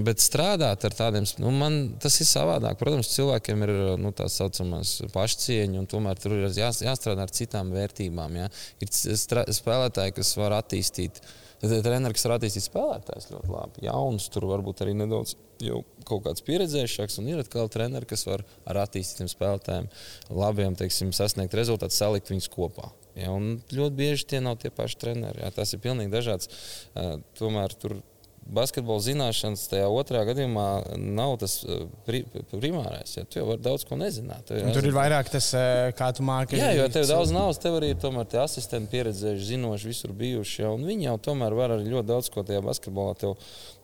[0.06, 2.80] bet strādāt ar tādiem, nu, man tas ir savādāk.
[2.80, 7.72] Protams, cilvēkiem ir nu, tā saucamās pašcieņa, un tomēr tur ir jā, jāstrādā ar citām
[7.76, 8.42] vērtībām.
[8.42, 8.50] Ja.
[8.84, 11.22] Ir spēlētāji, kas var attīstīt.
[11.62, 16.42] Treneris, kas var attīstīt spēlētājus ļoti labi, jaunus, tur varbūt arī nedaudz jau kaut kāds
[16.48, 19.92] pieredzējušāks, un ir atkal treneri, kas var ar attīstītiem spēlētājiem,
[20.34, 22.90] labiem, teiksim, sasniegt rezultātus, salikt viņus kopā.
[23.14, 25.44] Ja, ļoti bieži tie nav tie paši treneri.
[25.44, 26.50] Ja, tas ir pilnīgi dažāds.
[26.96, 28.00] Uh, tomēr tur
[28.42, 30.66] basketbola zināšanas tajā otrajā gadījumā
[30.98, 33.14] nav tas eh, pri, primārais.
[33.18, 34.48] Ja, tu jau vari daudz ko nezināt.
[34.50, 36.60] Tur, tur ir vairāk tas, eh, kā tu māki.
[36.60, 40.64] Jā, jo tev daudz naudas, tev arī ir tie asistenti pieredzējuši, zinoši, visur bijuši.
[40.64, 43.38] Ja, viņi jau tomēr var arī ļoti daudz ko tajā basketbolā, tev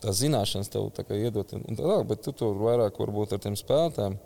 [0.04, 1.54] tās zināšanas tev iedot.
[1.54, 4.20] Un, un tā, bet tu tur vairāk varbūt ar tiem spēlētājiem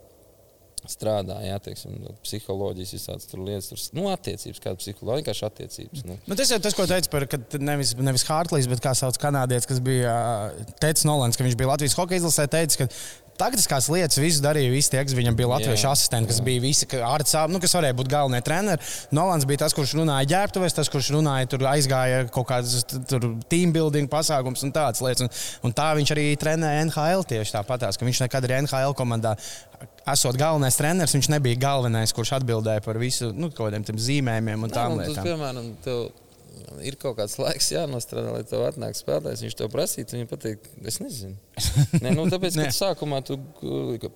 [0.89, 6.05] strādā, jā, teiksim, psiholoģijas, visādas tur lietas, tur, nu, attiecības, kāda psiholoģija, vienkārši attiecības.
[6.07, 6.17] Nu.
[6.25, 9.69] Nu, tas ir tas, ko teicu par, ka nevis, nevis Hārtlīs, bet kā sauc kanādietis,
[9.69, 10.15] kas bija
[10.81, 12.89] Teicis Nolans, ka viņš bija Latvijas hokeja izlasē, teica, ka
[13.41, 16.45] Taktiskās lietas visu darīja visi tie, kas viņam bija latviešu jā, asistenti, kas jā.
[16.45, 18.91] bija visi ārsts, nu, kas varēja būt galvenie treneri.
[19.17, 22.85] Nolans bija tas, kurš runāja ģērbtuvēs, tas, kurš runāja, tur aizgāja kaut kādas
[23.49, 25.25] team building pasākums un tādas lietas.
[25.25, 25.33] Un,
[25.69, 29.35] un tā viņš arī trenēja NHL tieši tāpatās, ka viņš nekad arī NHL komandā
[30.11, 35.01] esot galvenais treneris, viņš nebija galvenais, kurš atbildēja par visu nu, kādiem zīmējumiem un tādām
[35.01, 35.17] lietām.
[35.17, 36.03] Tas, piemēram, tev
[36.85, 39.43] ir kaut kāds laiks jānostrādā, lai tev atnāk spēlētājs.
[39.45, 41.37] Viņš tev prasītu, viņa pateikt, es nezinu.
[42.03, 43.37] Nē, nu, tāpēc, ka sākumā tu,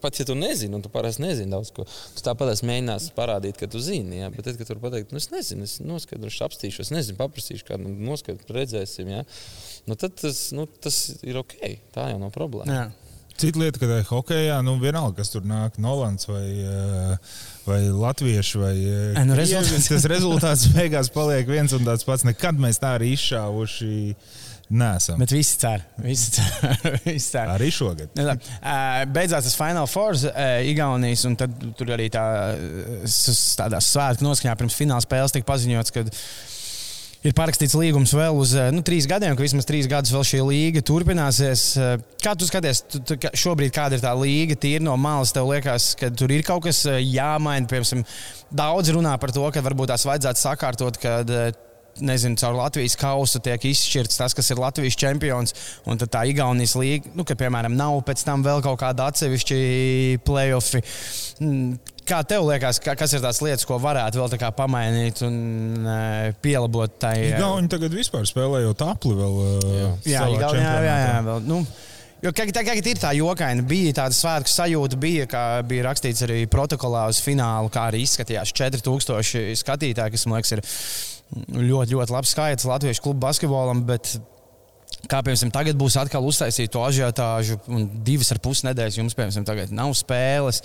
[0.02, 3.70] pat ja tu nezini, un tu parasti nezini daudz ko, tu tāpat mēģināsi parādīt, ka
[3.72, 4.22] tu zini.
[4.24, 7.96] Jā, bet tad, kad tu pateikt, nu, es nezinu, es noskaidrošu, apstīšos, nezinu, paprasīšu kādu
[8.10, 9.12] noskaidrošu, redzēsim.
[9.16, 9.26] Jā.
[9.90, 11.60] Nu, tad tas, nu, tas ir ok.
[11.96, 12.80] Tā jau nav problēma.
[12.80, 13.05] Jā.
[13.36, 17.34] Cita lieta, ka hokeja, nu, vienalga, kas tur nāk, Nolans vai, eh,
[17.66, 19.90] vai Latviešu vai eh, nu, rezultāts.
[19.92, 22.24] tas rezultāts beigās paliek viens un tāds pats.
[22.28, 23.94] Nekad mēs tā arī izšāvuši.
[24.66, 25.20] Nesam.
[25.22, 25.84] Bet visi cer.
[26.02, 26.72] Visi cer.
[27.06, 27.52] visi cer.
[27.54, 28.16] Arī šogad.
[29.14, 30.18] Beidzās tas Final Four,
[30.66, 32.24] Igaunijas, un tad tur arī tā,
[33.60, 36.08] tādā svētku noskaņā pirms fināla spēles tika paziņots, ka
[37.26, 40.42] ir parakstīts līgums vēl uz eh, nu, trīs gadiem, ka vismaz trīs gadus vēl šī
[40.46, 41.66] līga turpināsies.
[41.82, 45.50] Eh, kā tu skaties, tu, tu, šobrīd kāda ir tā līga, tīri no malas, tev
[45.50, 47.70] liekas, ka tur ir kaut kas eh, jāmaina.
[47.72, 48.06] Piemēram,
[48.56, 51.34] daudz runā par to, ka varbūt tās vajadzētu sakārtot, kad
[52.04, 55.56] nezinu, caur Latvijas kausu tiek izšķirts tas, kas ir Latvijas čempions.
[55.88, 59.60] Un tad tā Igaunijas līnija, nu, ka, piemēram, nav pēc tam vēl kaut kāda atsevišķa
[60.28, 60.84] playoffi.
[62.06, 66.30] Mm, Kā tev liekas, ka, kas ir tās lietas, ko varētu vēl pamainīt un uh,
[66.42, 67.32] pielabot tai?
[67.32, 69.40] Igauni tagad vispār spēlējot apli vēl.
[69.42, 71.44] Uh, jā, Igauni, jā, jā, jā, vēl.
[71.50, 71.66] Nu,
[72.24, 77.04] Jo, kā ir tā jokaina, bija tāda svētku sajūta, bija, kā bija rakstīts arī protokolā
[77.12, 80.64] uz finālu, kā arī izskatījās 4000 skatītāji, kas man liekas ir
[81.68, 83.84] ļoti, ļoti labs skaits Latvijas klubu basketbolam.
[83.86, 84.16] Bet
[85.06, 89.46] Kā piemēram, tagad būs atkal uztaisīta to ažiotāžu, un divas ar pus nedēļas jums, piemēram,
[89.46, 90.62] tagad nav spēles.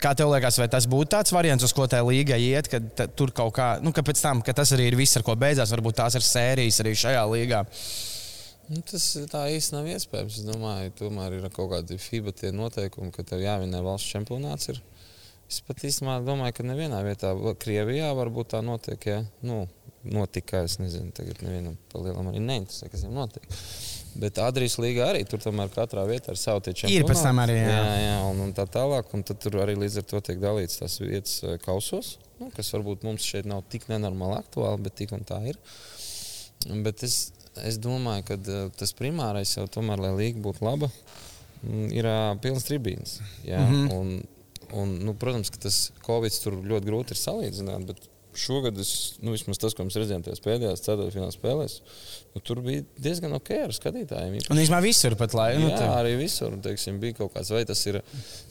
[0.00, 2.80] Kā tev liekas, vai tas būtu tāds variants, uz ko tā līga iet, ka
[3.12, 5.74] tur kaut kā, nu, ka pēc tam, ka tas arī ir viss, ar ko beidzās,
[5.74, 7.64] varbūt tās ir sērijas arī šajā līgā?
[8.72, 10.40] Nu, tas tā īsti nav iespējams.
[10.40, 14.70] Es domāju, tomēr ir kaut kādi FIBA noteikumi, ka tev jāvinē valsts čempionāts.
[14.72, 14.80] Ir.
[15.50, 19.04] Es pat īstenībā domāju, ka nevienā vietā, Krievijā, varbūt tā notiek.
[19.10, 19.20] Ja?
[19.44, 19.66] Nu,
[20.04, 20.64] notika.
[20.66, 23.46] Es nezinu, tagad nevienam palielam arī neinteresē, kas viņam notiek.
[24.20, 27.00] Bet Adrijas līga arī tur tomēr katrā vietā ir savi čempioni.
[27.00, 27.56] Ir pēc tam arī.
[27.58, 29.10] Jā, jā, jā un, un tā tālāk.
[29.16, 32.70] Un tad tur arī līdz ar to tiek dalīts tās vietas eh, kausos, nu, kas
[32.76, 35.58] varbūt mums šeit nav tik nenormāli aktuāli, bet tik un tā ir.
[36.86, 37.18] Bet es,
[37.66, 40.88] es domāju, ka uh, tas primārais jau tomēr, lai līga būtu laba,
[41.64, 42.08] mm, ir
[42.44, 43.18] pilns tribīns.
[43.44, 43.92] Jā, mm -hmm.
[43.98, 48.08] un, un, nu, protams, ka tas Covid tur ļoti grūti ir salīdzināt, bet
[48.40, 48.90] šogad, es,
[49.22, 51.76] nu, vismaz tas, ko mēs redzējām tajās pēdējās ceturtfināla spēlēs,
[52.34, 54.36] nu, tur bija diezgan ok ar skatītājiem.
[54.52, 55.48] Un īstenībā visur pat lai.
[55.60, 55.88] Nu, Jā, tā.
[56.00, 56.56] arī visur.
[56.64, 58.00] Teiksim, bija kaut kāds, vai tas ir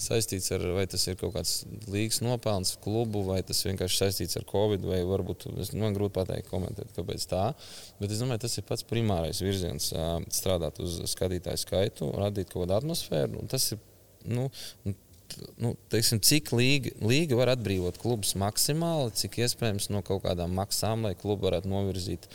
[0.02, 1.56] saistīts ar, vai tas ir kaut kāds
[1.92, 6.50] līgas nopelns klubu, vai tas vienkārši saistīts ar Covid, vai varbūt, es, man grūti pateikt,
[6.52, 7.46] komentēt, kāpēc tā.
[8.02, 9.92] Bet es domāju, tas ir pats primārais virziens-
[10.40, 13.48] strādāt uz skatītāju skaitu, radīt kaut kādu atmosfēru.
[13.52, 13.82] Tas ir,
[14.26, 14.50] nu,
[15.62, 21.08] nu, teiksim, cik līga, līga var atbrīvot klubus maksimāli, cik iespējams no kaut kādām maksām,
[21.08, 22.30] lai klubi varētu novirzīt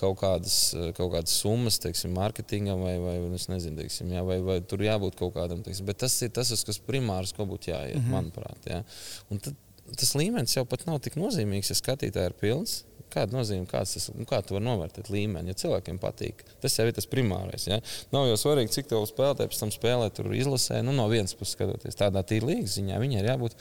[0.00, 0.56] kaut kādas,
[0.96, 3.16] kaut kādas summas, teiksim, mārketingam, vai, vai,
[3.52, 5.60] nezinu, teiksim, jā, vai, vai tur jābūt kaut kādam.
[5.64, 5.86] Teiksim.
[5.88, 8.14] Bet tas ir tas, kas primārs, ko būtu jāiet, mm -hmm.
[8.16, 8.70] manuprāt.
[8.70, 8.82] Jā.
[9.28, 9.56] Un tad,
[9.92, 12.84] tas līmenis jau pat nav tik nozīmīgs, ja skatītāji ir pilns.
[13.12, 16.42] Kāda nozīme, kāds tas, nu, kā tu vari novērtēt līmeni, ja cilvēkiem patīk?
[16.62, 17.64] Tas jau ir tas primārais.
[17.70, 17.78] Ja?
[18.12, 20.82] Nav jau svarīgi, cik tev spēlētāji pēc tam spēlē, tur izlasē.
[20.84, 23.56] Nu, no vienas puses, skatoties tādā tīra līgas ziņā, viņai ir jābūt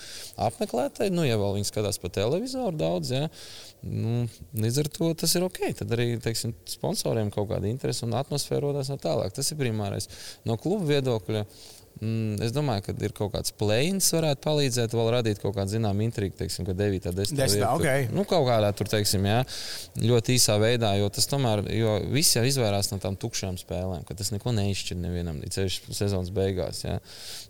[0.50, 1.10] apmeklētai.
[1.16, 3.32] Nu, ja vēl viņi skatās pa televizoru daudz, ja?
[3.88, 4.26] nu,
[4.58, 5.64] līdz ar to tas ir ok.
[5.80, 9.32] Tad arī teiksim, sponsoriem kaut kāda interese un atmosfēra rodas no tālāk.
[9.38, 10.10] Tas ir primārais.
[10.48, 11.48] No kluba viedokļa.
[11.98, 16.06] Mm, es domāju, ka ir kaut kāds plēns, varētu palīdzēt, vēl radīt kaut kādu zināmu
[16.06, 17.10] intrigu, teiksim, ka 9.
[17.10, 17.40] un 10.
[17.42, 17.72] vietā.
[17.80, 18.06] Okay.
[18.14, 19.40] Nu, kaut kādā tur, teiksim, jā,
[20.04, 24.18] ļoti īsā veidā, jo tas tomēr, jo visi jau izvairās no tām tukšām spēlēm, ka
[24.18, 26.84] tas neko neizšķir nevienam līdz sezonas beigās.
[26.86, 27.00] Jā.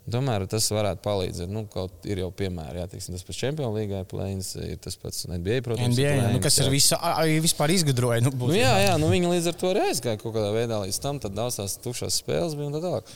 [0.08, 1.52] Tomēr tas varētu palīdzēt.
[1.52, 5.26] Nu, kaut ir jau piemēri, jā, teiksim, tas pats Champions League plēns, ir tas pats
[5.28, 5.92] NBA, protams.
[5.98, 6.68] NBA, plēns, nu, kas jā.
[6.70, 7.02] ir visa,
[7.44, 8.24] vispār izgudroja.
[8.24, 11.02] Nu, nu, jā, jā, nu, viņi līdz ar to arī aizgāja kaut kādā veidā līdz
[11.04, 13.12] tam, tad daudz tās tukšās spēles bija un tā tālāk.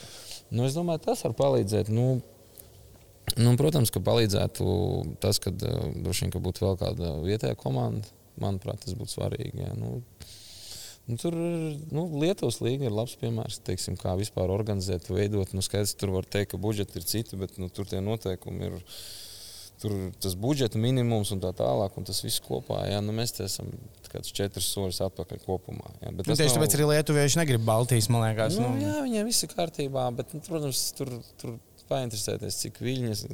[0.52, 1.88] Nu, es domāju, tas var palīdzēt.
[1.92, 2.20] Nu,
[3.38, 4.66] nu, protams, ka palīdzētu
[5.22, 8.06] tas, ka droši vien ka būtu vēl kāda vietējā komanda.
[8.40, 9.64] Manuprāt, tas būtu svarīgi.
[9.64, 9.74] Jā.
[9.78, 9.98] Nu,
[11.02, 15.50] Nu, tur nu, Lietuvas līnija ir labs piemērs, teiksim, kā vispār organizēt, veidot.
[15.50, 18.76] Nu, skaidrs, tur var teikt, ka budžeti ir citi, bet nu, tur tie noteikumi ir.
[19.82, 22.84] Tur tas budžeta minimums un tā tālāk, un tas viss kopā.
[22.86, 23.72] Jā, nu, mēs esam
[24.12, 25.90] kāds četras soļus atpakaļ kopumā.
[26.04, 26.60] Jā, bet nu, tieši nav...
[26.60, 28.60] tāpēc arī lietuvieši negrib Baltijas, man liekas.
[28.60, 28.86] Nu, nu.
[28.86, 31.14] Jā, viņiem viss ir kārtībā, bet, nu, protams, tur.
[31.42, 31.60] tur
[31.92, 33.24] Painteresēties, cik viņas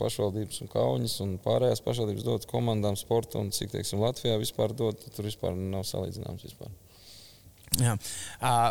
[0.00, 5.02] pašvaldības un kaujas un pārējās pašvaldības dod komandām sporta un cik teiksim, Latvijā vispār dod,
[5.12, 6.46] tur vispār nav salīdzināms.
[6.46, 6.70] Vispār.
[7.76, 7.98] Jā.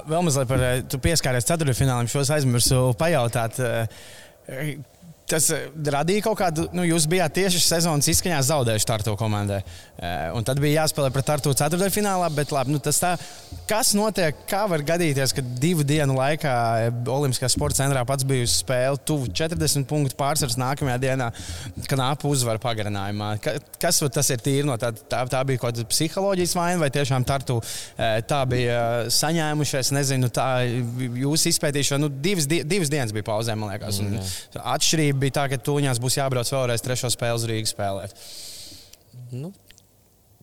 [0.09, 2.09] Vēl mazliet par to pieskāries ceturtfinālam.
[2.09, 3.59] Šos aizmirsu pajautāt.
[5.27, 9.59] Tas eh, radīja kaut kādu, nu, jūs bijāt tieši sezonas izskaņā zaudējuši Tartu komandai.
[9.99, 13.09] Eh, un tad bija jāspēlē pret Tartu ceturtajfinālā, bet labi, nu, tas tā,
[13.67, 16.53] kas notiek, kā var gadīties, ka divu dienu laikā
[16.85, 21.27] eh, Olimpiskā sporta centrā pats bija uz spēle, tuvu 40 punktu pārsvars nākamajā dienā,
[21.91, 23.33] knāpu uzvaru pagarinājumā.
[23.83, 27.27] Kas tas ir tīri no tā, tā, tā bija kaut kāda psiholoģijas vaina vai tiešām
[27.27, 27.59] Tartu
[27.97, 28.79] tā bija
[29.11, 33.99] saņēmušies, nezinu, tā jūsu izpētīšana, nu, divas, divas dienas bija pauzē, man liekas.
[34.03, 38.13] Un, mm, atšķirība bija tā, ka tūņās būs jābrauc vēlreiz trešo spēli uz Rīgas spēlēt.
[39.31, 39.53] Nu.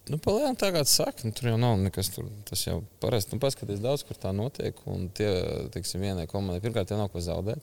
[0.04, 2.10] Nu, Palielināt, tā kā saka, nu, tur jau nav nekas.
[2.12, 4.76] Tur, tas jau parasti nu, paskatās daudz, kur tā notiek.
[4.84, 5.30] Un tie,
[5.72, 7.62] teiksim, vienai komandai, pirmkārt, tev nav ko zaudēt.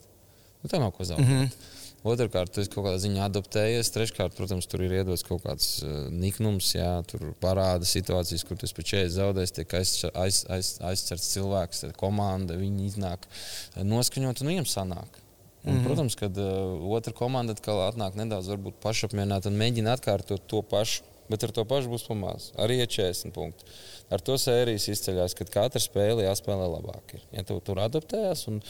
[0.63, 1.28] Nu, tev nav ko zaudēt.
[1.28, 1.78] Mm -hmm.
[2.02, 3.93] Otrakārt, tu esi kaut kādā ziņā adaptējies.
[3.93, 8.65] Treškārt, protams, tur ir iedots kaut kāds uh, niknums, jā, tur parāda situācijas, kur tu
[8.65, 13.30] esi 40 zaudējis, tiek aizcerts aiz, aiz, aiz komanda, komanda, viņi iznāk
[13.78, 15.21] noskaņot un viņiem sanāk.
[15.63, 15.86] Un, mm -hmm.
[15.86, 18.50] Protams, kad uh, otra komanda atkal atnāk nedaudz
[18.82, 22.50] pašapmierināta un mēģina atkārtot to pašu, bet ar to pašu būs pamāts.
[22.58, 23.63] Arī ir 40 punkti.
[24.10, 27.13] Ar to sērijas izceļas, ka katra spēle jāspēlē labāk.
[27.13, 27.21] Ir.
[27.32, 28.62] Ja tu tur adaptējies, un,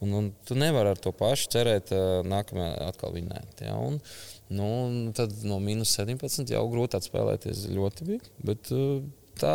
[0.00, 3.62] un, un tu nevari ar to pašu cerēt, uh, nākamajā atkal vinēt.
[3.64, 3.78] Ja?
[3.78, 4.00] Un,
[4.48, 8.20] nu, tad no minus 17 jau grūti atspēlēties ļoti bija.
[8.42, 9.00] Bet, uh,
[9.40, 9.54] tā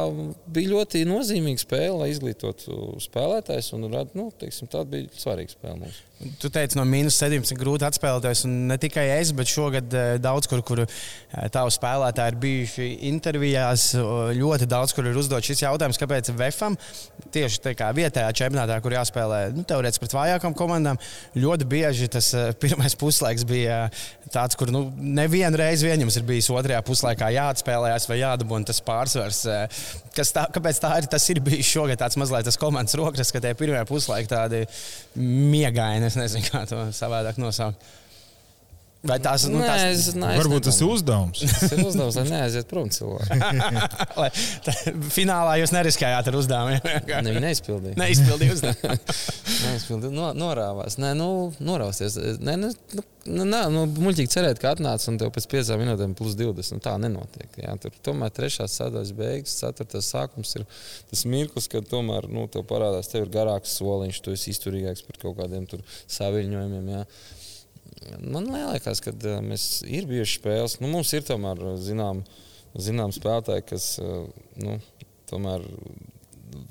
[0.56, 3.74] bija ļoti nozīmīga spēle, lai izglītotu spēlētājus.
[3.78, 6.04] Nu, teiksim, tā bija svarīga spēle mums.
[6.40, 8.46] Tu teici, no mīnus 17 grūti atspēlēties.
[8.48, 10.94] Ne tikai es, bet šogad eh, daudz, kur, kur eh,
[11.52, 13.90] tavu spēlētāji ir bijuši intervijās,
[14.40, 16.78] ļoti daudz, kur ir uzdots šis jautājums, kāpēc VFam
[17.36, 21.00] tieši vietējā čempionātā, kur jāspēlē nu, teorētiski pret vājākām komandām,
[21.36, 23.84] ļoti bieži tas eh, pirmais puslaiks bija
[24.32, 28.80] tāds, kur nu, nevienu reizi vien jums ir bijis otrajā puslaikā jāatspēlējas vai jādabūna tas
[28.88, 29.44] pārsvars.
[30.16, 31.10] Kas tā, kāpēc tā ir?
[31.12, 34.64] Tas ir bijis šogad tāds mazliet tas komandas rokras, ka tie pirmie puslaiki tādi
[35.20, 37.84] miegaini Es nezinu, kā to savādāk nosaukt.
[39.06, 39.84] Vai tās nu, Nē, tās...
[39.86, 41.42] Es, nē, Varbūt tas ir uzdevums.
[41.46, 43.38] tas ir uzdevums, lai neaiziet prom cilvēki.
[45.16, 46.88] Finālā jūs neriskējāt ar uzdevumiem.
[47.06, 47.98] ne, viņi neizpildīja.
[48.02, 49.18] Neizpildīja uzdevumu.
[49.68, 50.14] neizpildīja.
[50.16, 50.98] No, norāvās.
[51.02, 51.30] Nē, nu,
[51.64, 52.18] norausties.
[52.42, 56.18] Nē, nu, nu, nu, nā, nu, muļķīgi cerēt, ka atnāc un tev pēc piecām minūtēm
[56.18, 56.78] plus 20.
[56.80, 57.62] Nu, tā nenotiek.
[57.62, 57.78] Jā.
[57.82, 60.66] Tur tomēr trešās sadaļas beigas, ceturtās sākums ir
[61.12, 65.22] tas mirklis, kad tomēr nu, tev parādās, tev ir garāks soliņš, tu esi izturīgāks par
[65.22, 65.70] kaut kādiem
[66.18, 66.94] saviņojumiem.
[66.96, 67.06] Jā.
[68.22, 70.80] Man liekas, ka uh, mēs ir bijuši spēles.
[70.82, 72.24] Nu, mums ir tomēr zinām,
[72.78, 74.28] zinām spēlētāji, kas uh,
[74.62, 74.78] nu,
[75.30, 75.66] tomēr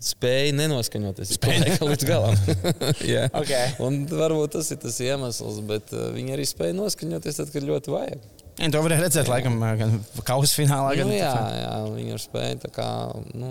[0.04, 1.34] spēja nenoskaņoties
[1.82, 2.36] līdz galam.
[3.04, 3.28] yeah.
[3.40, 3.74] okay.
[3.84, 8.24] Un varbūt tas ir tas iemesls, bet viņi arī spēja noskaņoties tad, kad ļoti vajag.
[8.60, 9.32] Ja, to varēja redzēt, jā.
[9.32, 10.92] laikam, gan kausa finālā.
[10.94, 12.88] Nu, gan jā, jā, viņi ir spēja tā kā,
[13.34, 13.50] nu,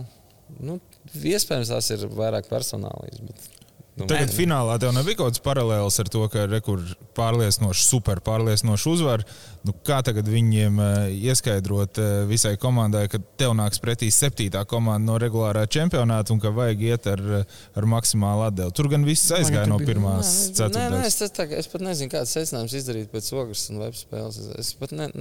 [0.64, 0.78] nu,
[1.12, 3.20] iespējams, tās ir vairāk personālijas.
[3.28, 3.63] Bet...
[3.94, 6.82] Nu, Tagad ne, finālā tev nebija kaut kāds paralēls ar to, ka rekur
[7.14, 9.22] pārliecinoši, super pārliecinoši uzvar.
[9.64, 15.12] Nu, kā tagad viņiem uh, ieskaidrot uh, visai komandai, ka tev nāks pretī septītā komanda
[15.12, 18.74] no regulārā čempionāta un ka vajag iet ar, ar maksimālu atdevi?
[18.74, 20.32] Tur gan viss aizgāja no pirmās
[20.74, 24.42] nē, es, tā, es pat nezinu, kādas secinājumus izdarīt pēc ogles un web spēles.
[24.58, 25.12] Es pat ne,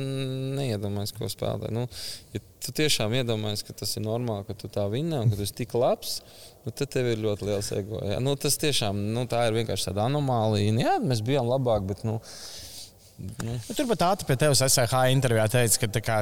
[0.56, 1.76] neiedomājos, ko spēlēt.
[1.76, 1.84] Nu,
[2.32, 5.44] ja tu tiešām iedomājies, ka tas ir normāli, ka tu tā vinnē un ka tu
[5.44, 6.22] esi tik labs
[6.66, 8.02] nu, tad tev ir ļoti liels ego.
[8.06, 8.18] Jā.
[8.22, 10.74] Nu, tas tiešām nu, tā ir vienkārši tāda anomālija.
[10.74, 12.04] Nu, jā, mēs bijām labāki, bet.
[12.08, 12.20] Nu,
[13.22, 13.52] Nu.
[13.52, 16.16] Nu, Turpat ātri pie tevis SRH intervijā teica, ka kā,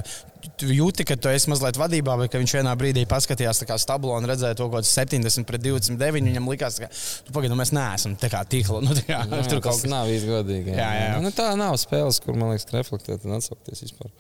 [0.61, 4.59] tu jūti, ka tu esi mazliet vadībā, bet viņš vienā brīdī paskatījās stablo un redzēja
[4.59, 6.29] to, ko 70 pret 29.
[6.29, 8.83] Viņam likās, ka nu, pagaid, nu, mēs neesam tīkla.
[8.85, 10.74] Nu, tā kā, jā, tur kaut kas nav īsti godīgi.
[10.74, 10.83] Jā.
[10.83, 11.16] Jā, jā.
[11.24, 14.12] Nu, tā nav spēles, kur man liekas, reflektēt un atsaukties vispār.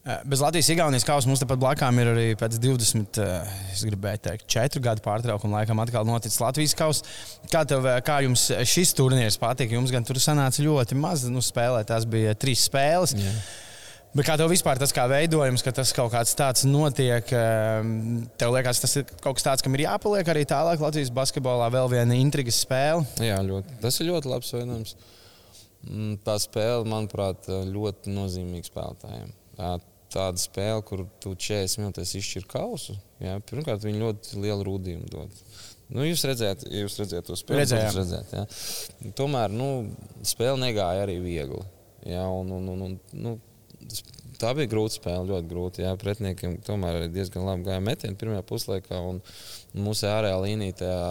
[0.00, 4.46] Eh, bez Latvijas-Igaunijas kausa mums tepat blakām ir arī pēc 20, eh, es gribēju teikt,
[4.48, 7.04] 4 gadu pārtraukuma laikam atkal noticis Latvijas kausa.
[7.52, 9.74] Kā, tev, eh, kā jums šis turnīrs patīk?
[9.76, 13.12] Jums gan tur sanāca ļoti maz nu, spēlēt, tās bija trīs spēles.
[13.12, 13.34] Jā.
[14.16, 17.28] Bet kā tev vispār tas kā veidojums, ka tas kaut kāds tāds notiek,
[18.40, 21.92] tev liekas, tas ir kaut kas tāds, kam ir jāpaliek arī tālāk Latvijas basketbolā, vēl
[21.92, 23.04] viena intrigas spēle?
[23.20, 23.78] Jā, ļoti.
[23.84, 24.96] tas ir ļoti labs veidojums.
[25.86, 29.30] Mm, tā spēle, manuprāt, ļoti nozīmīga spēlētājiem.
[30.10, 32.96] Tā, tāda spēle, kur tu 40 minūtēs izšķir kausu.
[33.22, 33.38] Jā.
[33.50, 35.42] Pirmkārt, viņi ļoti lielu rūdījumu dod.
[35.90, 37.62] Nu, jūs redzējāt, jūs redzējāt to spēli.
[37.64, 37.96] Redzējāt.
[37.98, 39.12] Redzēt, jā.
[39.18, 39.70] Tomēr nu,
[40.26, 41.62] spēle negāja arī viegli.
[42.06, 43.34] Jā, un, un, un, un, nu,
[44.40, 45.82] tā bija grūta spēle, ļoti grūta.
[45.84, 49.02] Jā, pretiniekiem tomēr diezgan labi gāja metieni pirmajā puslaikā.
[49.10, 49.18] Un,
[49.74, 51.02] un mūsu ārējā līnija tajā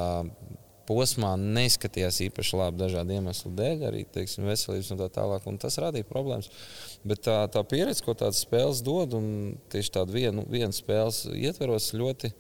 [0.90, 5.46] posmā neizskatījās īpaši labi dažādu iemeslu dēļ, arī teiksim, veselības un tā tālāk.
[5.50, 6.50] Un tas radīja problēmas.
[7.08, 11.94] Bet tā, tā pieredze, ko tādas spēles dod, un tieši tādu vienu, vienu spēles ietveros
[11.96, 12.34] ļoti.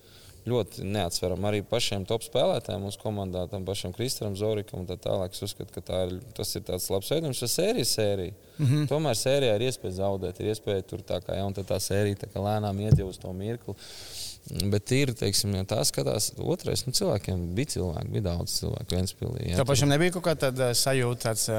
[0.49, 5.35] Ļoti neatsveram arī pašiem top spēlētājiem, mūsu komandā, tam pašam Kristam Zorikam un tā tālāk.
[5.35, 8.37] Es uzskatu, ka tā ir, tas ir tāds labs veidojums, jo sērija ir sērija.
[8.55, 8.87] Mm -hmm.
[8.89, 12.31] Tomēr sērijā ir iespēja zaudēt, ir iespēja tur tā kā, ja, tā, tā sērija tā
[12.31, 13.75] kā lēnām iet jau uz to mirkli.
[14.71, 19.55] Bet ir, teiksim, ja tā skatās, otrais, nu, cilvēkiem bija cilvēki, bija daudz cilvēku Ventspilī.
[19.55, 21.49] Tev pašam nebija kaut kāda sajūta, tāds,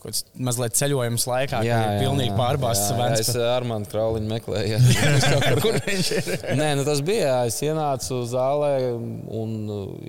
[0.00, 3.30] kaut kāds mazliet ceļojums laikā, jā, jā, pilnīgi pārbāzts Ventspils.
[3.32, 4.80] Es ar mani Krauliņu meklēju,
[5.64, 6.30] kur viņš ir.
[6.60, 9.56] Nē, nu tas bija, jā, es ienācu zālē un,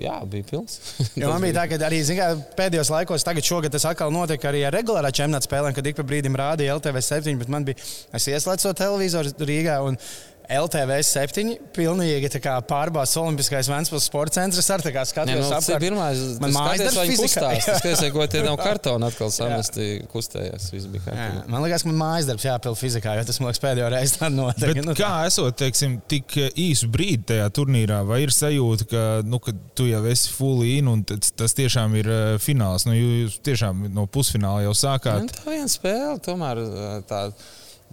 [0.02, 0.78] jā, bija pilns.
[1.20, 4.66] jo man bija tā, ka arī, kā, pēdējos laikos, tagad šogad tas atkal notika arī
[4.68, 7.80] ar regulārā čempionāta spēlēm, kad ik pa brīdim rādīja LTV 7, bet man bija,
[8.16, 10.00] es ieslēdzu to televizoru Rīgā un
[10.46, 12.28] LTV 7, pilnīgi
[12.70, 14.68] pārbāzts Olimpiskais Vēncpils sporta centrs.
[14.70, 15.82] Ar kā skatījos, ja, nu, apkārt.
[15.82, 16.06] Pirmā,
[16.42, 17.68] man mājas darbs bija kustās.
[17.72, 20.68] Es tikai, ko tie nav kartoni atkal samesti kustējās.
[20.76, 24.20] Jā, man liekas, ka man mājas darbs jāpild fizikā, jo tas, man liekas, pēdējo reizi
[24.20, 24.80] tā notiek.
[24.86, 29.56] Nu, kā esot, teiksim, tik īsu brīdi tajā turnīrā, vai ir sajūta, ka, nu, ka
[29.78, 32.86] tu jau esi full in un tas, tas tiešām ir uh, fināls?
[32.86, 35.26] Nu, jūs tiešām no pusfināla jau sākāt.
[35.26, 36.62] Nu, tā viena spēle, tomēr
[37.10, 37.26] tā,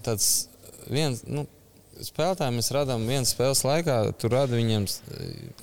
[0.05, 0.31] tāds
[0.91, 1.25] viens.
[1.25, 1.47] Nu,
[2.07, 4.87] spēlētājiem mēs radām vienas spēles laikā, tur rada viņiem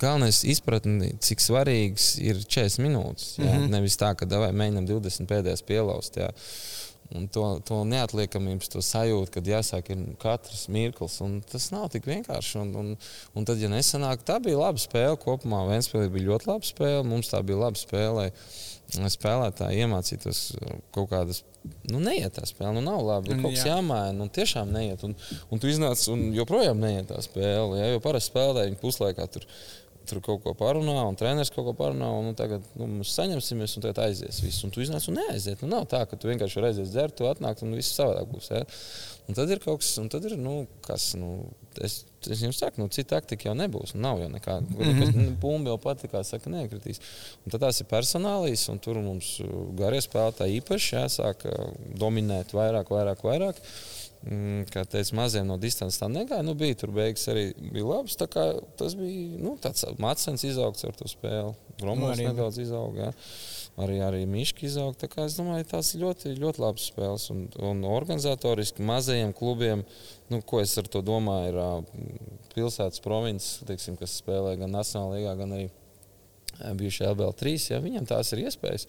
[0.01, 3.33] galvenais izpratni, cik svarīgs ir 40 minūtes.
[3.37, 3.47] Jā?
[3.47, 3.73] Mm -hmm.
[3.75, 6.17] Nevis tā, ka davai mēģinām 20 pēdējās pielauzt.
[6.17, 6.31] Jā.
[7.11, 9.89] Un to, to neatliekamības, to sajūtu, kad jāsāk
[10.21, 11.19] katrs mirklis.
[11.51, 12.59] Tas nav tik vienkārši.
[12.61, 12.93] Un, un,
[13.35, 15.65] un tad, ja nesanāk, tā bija laba spēle kopumā.
[15.67, 17.03] Vēnspēlē bija ļoti laba spēle.
[17.03, 18.29] Mums tā bija laba spēle, lai
[18.91, 20.39] spēlētāji iemācītos
[20.95, 21.43] kaut kādas
[21.91, 22.73] nu, neiet tā spēle.
[22.77, 23.31] Nu, nav labi.
[23.31, 23.75] Ir kaut kas jā.
[23.75, 24.15] jāmaina.
[24.17, 25.03] Nu, tiešām neiet.
[25.07, 25.13] Un,
[25.51, 27.79] un tu iznāc un joprojām neiet tā spēle.
[27.79, 29.47] Jā, jo parasti spēlētāji puslaikā tur.
[30.09, 33.75] Tur kaut ko parunā, un treneris kaut ko parunā, un nu, tagad nu, mēs saņemsimies,
[33.77, 34.63] un tagad aizies viss.
[34.65, 35.61] Un tu iznāc un neaiziet.
[35.61, 38.49] Nu, nav tā, ka tu vienkārši vari aiziet dzert, tu atnākt, un viss savādāk būs.
[38.49, 38.63] Jā.
[39.29, 41.29] Un tad ir kaut kas, un tad ir, nu, kas, nu,
[41.85, 43.95] es, es jums saku, nu, cita taktika jau nebūs.
[43.97, 44.67] Nav jau nekāda.
[44.69, 45.31] Mm -hmm.
[45.41, 47.01] Bumba jau pati, kā saka, nekritīs.
[47.45, 49.39] Un tad tās ir personālijas, un tur mums
[49.77, 51.47] garie spēlētāji īpaši jāsāk
[51.97, 53.55] dominēt vairāk, vairāk, vairāk.
[54.21, 56.43] Mm, kā teicu, maziem no distances tā negāja.
[56.43, 58.15] Nu, bija tur beigas arī bija labs.
[58.15, 61.55] Tas bija nu, tāds mākslinieks izaugts ar to spēli.
[61.81, 63.01] Romas nu, nedaudz izauga.
[63.01, 63.13] Jā
[63.79, 65.09] arī, arī Miška izauga.
[65.23, 67.27] Es domāju, tās ļoti, ļoti labas spēles.
[67.33, 69.85] Un, un organizatoriski mazajiem klubiem,
[70.31, 75.37] nu, ko es ar to domāju, ir pilsētas provinces, teiksim, kas spēlē gan Nacionālajā līgā,
[75.39, 75.69] gan arī
[76.77, 77.55] bijušajā LBL3.
[77.71, 78.87] Ja, viņam tās ir iespējas.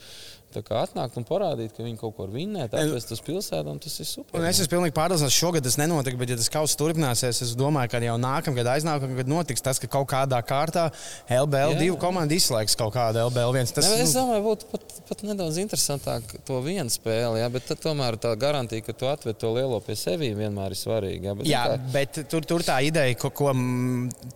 [0.60, 4.08] Atnākt un parādīt, ka viņi kaut ko var vinnēt, atvest uz pilsētu, un tas ir
[4.08, 4.38] super.
[4.38, 7.54] Un es esmu pilnīgi pārliecināts, ka šogad tas nenotika, bet, ja tas kauss turpināsies, es
[7.58, 10.88] domāju, ka jau nākamgad, aiznākamgad notiks tas, ka kaut kādā kārtā
[11.30, 13.74] LBL divu komandu izslēgs kaut kādu LBL viens.
[13.74, 18.18] Tas, ne, es domāju, būtu pat, pat nedaudz interesantāk to vienu spēli, jā, bet tomēr
[18.20, 21.30] tā garantija, ka tu atved to lielo pie sevis, vienmēr ir svarīga.
[21.30, 21.80] Jā, bet, jā, tā...
[21.94, 23.52] bet tur, tur tā ideja, ko, ko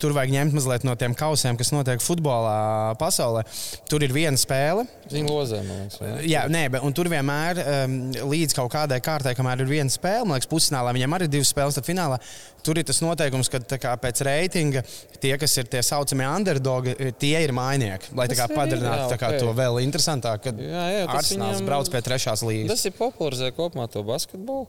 [0.01, 3.45] tur vajag ņemt mazliet no tiem kausiem, kas notiek futbolā pasaulē.
[3.91, 4.87] Tur ir viena spēle.
[5.11, 6.01] Viņa lozē, man liekas.
[6.07, 7.97] Jā, jā nē, bet, un tur vienmēr um,
[8.33, 11.53] līdz kaut kādai kārtai, kamēr ir viena spēle, man liekas, pusfinālā viņam arī ir divas
[11.53, 12.19] spēles, tad finālā
[12.67, 14.83] tur ir tas noteikums, ka kā, pēc reitinga
[15.23, 18.15] tie, kas ir tie saucamie underdogi, tie ir mainieki.
[18.19, 19.41] Lai kā, padarinātu jā, okay.
[19.43, 20.63] to vēl interesantāk, kad
[21.07, 21.69] Arsenāls viņam...
[21.69, 22.73] brauc pie trešās līnijas.
[22.75, 24.67] Tas ir popularizē kopumā to basketbolu.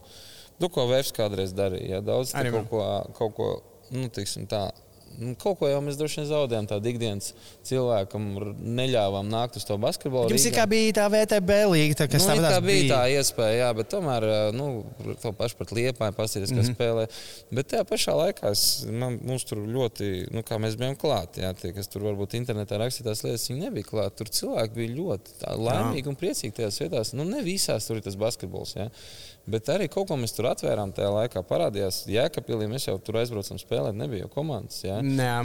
[0.58, 1.98] Nu, ko Vēfs kādreiz darīja.
[1.98, 2.04] Ja?
[2.04, 2.84] Daudz kaut ko,
[3.18, 3.50] kaut ko
[3.94, 4.68] nu, tiksim, tā
[5.18, 6.66] Nu, kaut ko jau mēs droši vien zaudējām.
[6.70, 7.32] Tādu ikdienas
[7.66, 8.26] cilvēkam
[8.78, 10.30] neļāvām nākt uz to basketbolu.
[10.30, 12.86] Jums kā bija tā VTB līnija, kas nu, tā bija?
[12.92, 14.68] tā iespēja, jā, bet tomēr nu,
[15.22, 16.76] to pašu pat liepāju, paskatīties, kā mm -hmm.
[16.76, 17.06] spēlē.
[17.58, 21.54] Bet tajā pašā laikā es, man, mums tur ļoti, nu, kā mēs bijām klāti, jā,
[21.58, 24.16] tie, kas tur varbūt internetā rakstītās lietas, viņi nebija klāti.
[24.22, 26.12] Tur cilvēki bija ļoti laimīgi jā.
[26.12, 27.12] un priecīgi tajās vietās.
[27.12, 28.76] Nu, ne visās tur ir tas basketbols.
[28.78, 28.90] Jā.
[29.48, 31.42] Bet arī kaut ko mēs tur atvērām tajā laikā.
[31.48, 33.96] Parādījās, Jēkabīlī mēs jau tur aizbraucam spēlēt.
[33.96, 34.82] Nebija jau komandas.
[34.84, 34.98] Ja?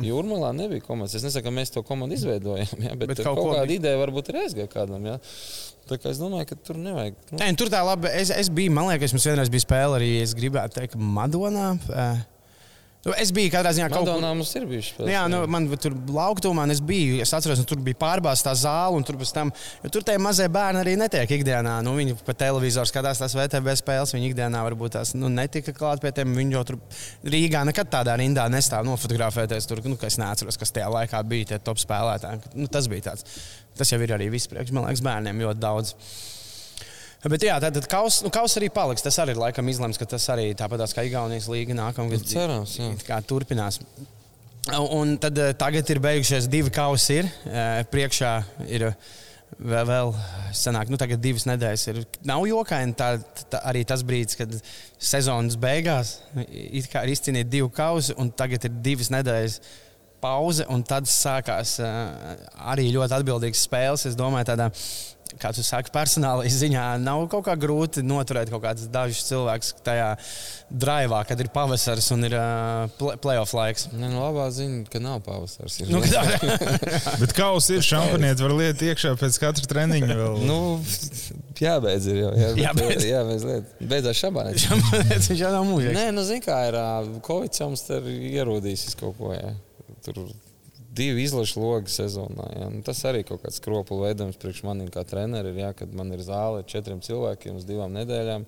[0.04, 1.16] Jūrmalā nebija komandas.
[1.20, 2.98] Es nesaku, ka mēs to komandu izveidojam, ja?
[3.00, 3.80] bet, bet kaut, kaut kāda bija.
[3.80, 5.08] ideja varbūt ir aizgāja kādam.
[5.08, 5.20] Ja?
[5.88, 7.16] Tā kā es domāju, ka tur nevajag.
[7.32, 7.40] Nu.
[7.40, 8.12] Nē, tur tā labi.
[8.20, 10.12] Es, es biju, man liekas, mums vienreiz bija spēle arī.
[10.24, 11.74] Es gribētu teikt, Madonā.
[11.88, 12.22] Uh,
[13.04, 14.22] Nu, es biju katrā ziņā kaut kur.
[14.24, 15.10] Mums ir spēles.
[15.12, 17.18] Jā, nu, man tur lauktumā es biju.
[17.24, 19.52] Es atceros, ka tur bija pārbāzta zāle, un tur pēc tam,
[19.84, 21.76] jo tur tie mazie bērni arī netiek ikdienā.
[21.84, 26.00] Nu, viņi pa televizoru skatās tās VTB spēles, viņi ikdienā varbūt tās nu, netika klāt
[26.04, 26.32] pie tiem.
[26.40, 26.80] Viņi jau tur
[27.28, 29.68] Rīgā nekad tādā rindā nestāv nofotografēties.
[29.68, 32.56] Tur, nu, es neatceros, kas tajā laikā bija tie top spēlētāji.
[32.56, 33.28] Nu, tas bija tāds.
[33.76, 35.98] Tas jau ir arī viss priekš, man liekas, bērniem ļoti daudz.
[37.24, 39.04] Bet jā, tad kaus, nu, kaus arī paliks.
[39.06, 42.76] Tas arī laikam izlemts, ka tas arī tāpat kā Igaunijas līga nākamā gada cerams,
[43.30, 43.80] turpinās.
[44.74, 47.22] Un tad eh, tagad ir beigušies divi kausi.
[47.22, 47.30] Ir.
[47.48, 48.34] Eh, priekšā
[48.68, 48.90] ir
[49.60, 50.12] vēl, vēl
[50.56, 51.86] sanāk, nu, tagad divas nedēļas.
[51.94, 53.14] Ir, nav jokaini tā,
[53.52, 54.60] tā, arī tas brīdis, kad
[55.00, 59.60] sezonas beigās ir izcīnīti divi kausi, un tagad ir divas nedēļas
[60.24, 64.08] pauze, un tad sākās arī ļoti atbildīgas spēles.
[64.08, 64.70] Es domāju, tādā
[65.42, 70.10] kā tu saki, personāla ziņā nav kaut kā grūti noturēt kaut kādus dažus cilvēkus tajā
[70.70, 73.88] drāvā, kad ir pavasaris un ir uh, playoff laiks.
[73.94, 75.82] Ne, nu, labā ziņa, ka nav pavasaris.
[75.90, 76.02] Nu,
[77.22, 80.14] Bet kaus ir šampaniet, var liet iekšā pēc katra treniņa.
[80.24, 80.40] Vēl.
[80.48, 80.60] nu,
[81.62, 82.32] jābeidz ir jau.
[82.40, 83.06] Jā, jābeidz.
[83.10, 83.76] Jā, mēs liet.
[83.82, 84.62] Beidzās šampaniet.
[84.64, 85.98] šampaniet viņš jau nav mūžīgi.
[85.98, 86.80] Nē, nu, zin kā ir,
[87.26, 89.34] Covid mums tur ierodīs kaut ko.
[89.36, 89.54] Jā.
[90.04, 90.26] Tur
[90.94, 92.48] divi izlašu logi sezonā.
[92.58, 92.70] Ja.
[92.74, 95.58] Nu, tas arī kaut kāds skropulu veidojums priekš maniem kā trenerim.
[95.60, 98.48] Ja, kad man ir zāle ar četriem cilvēkiem uz divām nedēļām,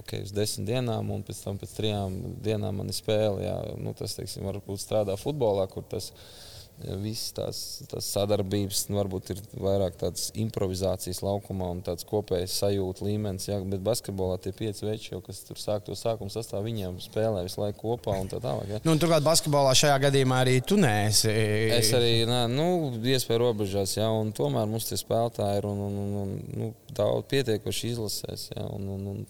[0.00, 3.44] okay, uz desmit dienām, un pēc tam pēc trijām dienām man ir spēle.
[3.44, 3.60] Ja.
[3.82, 6.45] Nu, tas, teiksim, varbūt strādā futbolā, kur tas ir
[6.76, 7.58] Visas tās,
[7.88, 13.48] tās sadarbības nu, varbūt ir vairāk tādas improvizācijas laukumā un tāds kopējs sajūta līmenis.
[13.48, 17.46] Jā, bet basketbolā tie pieci veči, jau, kas tur sāk to sākumu sastāvā, viņiem spēlē
[17.46, 18.74] visu laiku kopā un tā tālāk.
[18.74, 18.82] Jā.
[18.84, 21.32] Nu, Turklāt basketbolā šajā gadījumā arī tu neesi.
[21.78, 22.68] Es arī, nē, nu,
[23.00, 27.24] iespēju robežās, jā, un tomēr mums tie spēlētāji ir un, un, un, un nu, daudz
[27.32, 28.50] pietiekoši izlasēs.
[28.52, 29.26] Jā, un, un, un,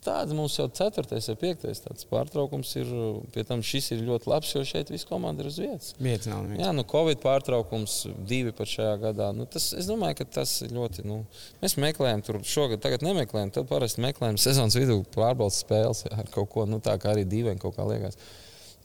[0.00, 2.92] Tāds mums jau ceturtais vai piektais pārtraukums ir.
[3.34, 5.90] Pie tam šis ir ļoti labs, jo šeit viss komanda ir uz vietas.
[6.00, 6.46] Vietas nav.
[6.56, 7.98] Jā, nu, Covid pārtraukums
[8.28, 9.28] divi pat šajā gadā.
[9.36, 11.04] Nu, tas, es domāju, ka tas ir ļoti.
[11.04, 11.18] Nu,
[11.60, 13.52] mēs meklējam, tur šogad, tagad nemeklējam.
[13.58, 17.26] Tad parasti meklējam sezonas vidū pārbaudas spēles jā, ar kaut ko nu, tādu, kā arī
[17.28, 18.16] dīvaini kaut kā liekas.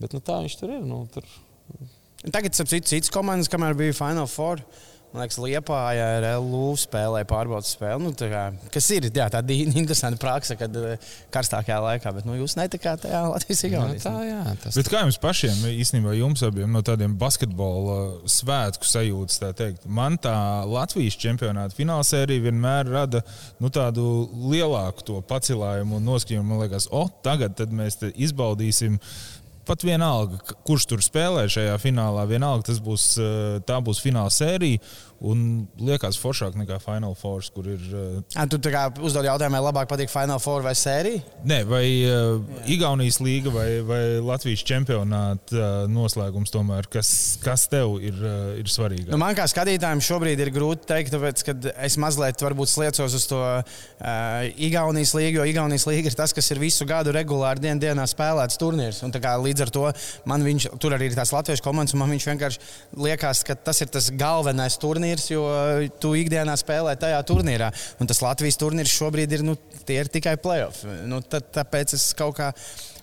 [0.01, 0.83] Bet nu, tā viņš tur ir.
[0.83, 1.23] Nu, tur...
[2.25, 4.59] Tagad, ap citu, citas komandas, kamēr bija Final Four.
[5.15, 8.03] Man liekas, Liepājā ar LU spēlēja pārbaudas spēli.
[8.03, 8.41] Nu, kā,
[8.73, 13.21] kas ir jā, tāda interesanta praksa, kad eh, karstākajā laikā, bet nu, jūs netikāt tajā
[13.31, 14.01] Latvijas Igaunijā.
[14.03, 19.39] Tā, jā, tas bet kā jums pašiem, īstenībā jums abiem no tādiem basketbola svētku sajūtas,
[19.39, 20.35] tā teikt, man tā
[20.67, 23.23] Latvijas čempionāta finālsērija vienmēr rada
[23.63, 26.51] nu, tādu lielāku to pacilājumu un noskaņojumu.
[26.51, 28.99] Man liekas, o, tagad mēs izbaudīsim
[29.65, 34.81] pat vienalga, kurš tur spēlē šajā finālā, vienalga tas būs, eh, tā būs fināla sērija.
[35.23, 37.83] Un liekas, foršāk nekā Final Four, kur ir.
[37.93, 41.21] Uh, A, tu uzdod jautājumu, vai labāk patīk Final Four vai sērija?
[41.47, 47.09] Nē, vai uh, Igaunijas līga vai, vai Latvijas čempionāta uh, noslēgums tomēr, kas,
[47.43, 49.07] kas tev ir, uh, ir svarīgi?
[49.13, 51.55] Nu, man kā skatītājiem šobrīd ir grūti pateikt, tāpēc, ka
[51.87, 52.43] es mazliet
[52.75, 53.63] sliecos uz to uh,
[54.67, 58.59] Igaunijas līgu, jo Igaunijas līga ir tas, kas ir visu gadu regulāri dien, dienā spēlēts
[58.59, 58.99] turnīrs.
[59.07, 59.87] Un, kā, līdz ar to
[60.27, 62.63] man viņš tur arī ir tās latviešu komandas, un man viņš vienkārši
[62.99, 65.45] liekas, ka tas ir tas galvenais turnīrs turnīrs, jo
[66.01, 67.71] tu ikdienā spēlē tajā turnīrā.
[67.99, 69.55] Un tas Latvijas turnīrs šobrīd ir, nu,
[69.87, 70.85] ir tikai playoff.
[71.05, 72.51] Nu, tā, tāpēc es kaut kā.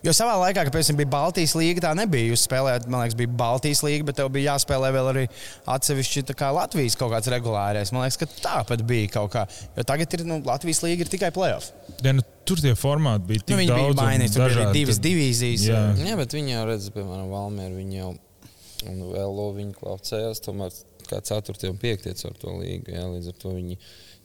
[0.03, 2.33] Jo savā laikā, kad piemēram, bija Baltijas līnija, tā nebija.
[2.33, 5.23] Jūs spēlējāt, man liekas, bija Baltijas līnija, bet tev bija jāspēlē vēl arī
[5.71, 6.25] atsevišķi
[6.57, 7.93] Latvijas kaut kāds regulārais.
[7.95, 9.47] Man liekas, ka tāpat bija kaut kā.
[9.77, 11.71] Jo tagad ir nu, Latvijas līnija ir tikai playoff.
[12.03, 13.95] Ja, nu, tur tie formāti bija tik nu, viņi daudz.
[13.95, 15.71] Bija mainīti, tur bija divas divīzijas.
[15.71, 15.87] Jā.
[16.03, 17.79] jā, bet viņi jau redz, piemēram, Valmēru.
[17.79, 18.13] Viņi jau
[18.91, 20.75] un vēl viņi klaucējās tomēr
[21.13, 21.71] kā 4.
[21.73, 22.15] un 5.
[22.29, 22.97] ar to līgu.
[22.97, 23.79] Jā, līdz ar to viņi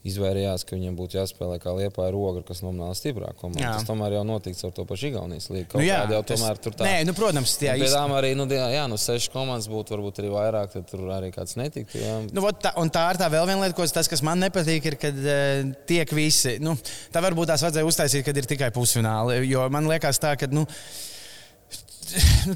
[0.08, 3.42] izvairījās, ka viņam būtu jāspēlē kā liepa ar ogru, kas nomināli stiprāk.
[3.58, 5.68] Tas tomēr jau notiks ar to pašu Igaunijas līniju.
[5.74, 6.88] Nu, jā, jau tas, tomēr tur tā.
[6.88, 7.90] Nē, nu, protams, tie ir.
[7.92, 11.58] Tam arī, nu, jā, nu, seši komandas būtu varbūt arī vairāk, tad tur arī kāds
[11.60, 12.00] netiktu.
[12.00, 12.16] Jā.
[12.30, 15.00] Nu, tā, un tā ir tā vēl viena lieta, ko tas, kas man nepatīk, ir,
[15.02, 16.78] kad uh, tiek visi, nu,
[17.12, 20.64] tā varbūt tās vajadzēja uztaisīt, kad ir tikai pusfināli, jo man liekas tā, ka, nu,
[20.64, 21.16] nu,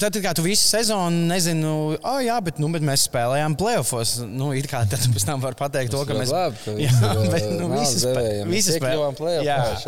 [0.01, 4.17] tad, kā tu visu sezonu nezini, nu, oh, jā, bet, nu, bet mēs spēlējām playoffs.
[4.25, 6.95] Nu, kā, tad pēc tam var pateikt to, ka mēs labi, jā,
[7.33, 8.01] bet, nu, visi,
[8.49, 9.87] visi spēlējām playoffs.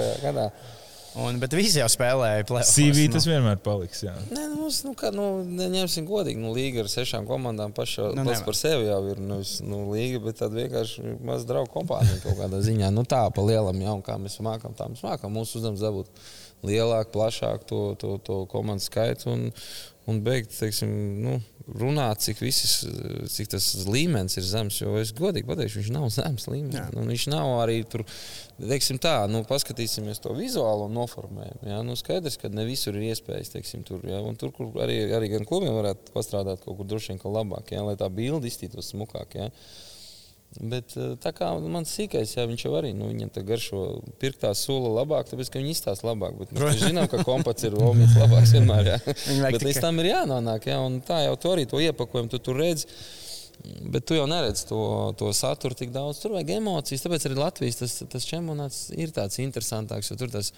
[1.13, 2.73] Un, bet visi jau spēlēja plēsoņus.
[2.73, 3.35] CV tas nu.
[3.35, 3.99] vienmēr paliks.
[4.01, 4.15] Jā.
[4.31, 6.41] Nē, nu, mums, nu, kā, nu, ņemsim godīgi.
[6.41, 9.37] Nu, līga ar sešām komandām pašā, nu, pats par sevi jau ir nu,
[9.67, 12.89] nu, līga, bet tāda vienkārši maza draugu kompānija kaut kādā ziņā.
[12.95, 15.37] Nu, tā pa lielam jau, kā mēs mākam, tā mēs mākam.
[15.37, 16.09] Mūsu uzdevums dabūt
[16.67, 19.49] lielāku, plašāku to, to, to komandu skaitu un,
[20.09, 20.91] un beigt teiksim,
[21.23, 21.39] nu,
[21.79, 22.73] runāt, cik, visas,
[23.31, 24.79] cik tas līmenis ir zems.
[24.81, 26.91] Jo es godīgi pateikšu, viņš nav zems līmenis.
[26.95, 28.03] Nu, viņš nav arī tur,
[28.59, 31.63] teiksim, tā, nu, paskatīsimies to vizuālo noformējumu.
[31.71, 31.79] Ja?
[31.87, 34.19] Nu, skaidrs, ka ne visur ir iespējas, teiksim, tur, ja?
[34.23, 37.85] un tur, kur arī, arī gan klubiem varētu pastrādāt kaut kur droši vien labāk, ja?
[37.87, 39.39] lai tā bilde izstītos smukāk.
[39.39, 39.49] Ja?
[40.61, 43.81] Bet eh, tā kā mans sīkais, jā, viņš jau arī nu, viņam garšo
[44.21, 46.37] pirktā sula labāk, tāpēc ka viņi izstāsta labāk.
[46.39, 48.93] Bet mēs zinām, ka kompats ir omīts labāks vienmēr.
[48.93, 48.99] Jā.
[49.47, 52.61] Bet līdz tam ir jānonāk, jā, un tā jau to arī to iepakojumu tu tur
[52.61, 52.89] redzi.
[53.63, 54.77] Bet tu jau neredzi to,
[55.15, 56.17] to saturu tik daudz.
[56.19, 57.03] Tur vajag emocijas.
[57.05, 60.11] Tāpēc arī Latvijas tas, tas čempionāts ir tāds interesantāks.
[60.19, 60.49] Tur, tas,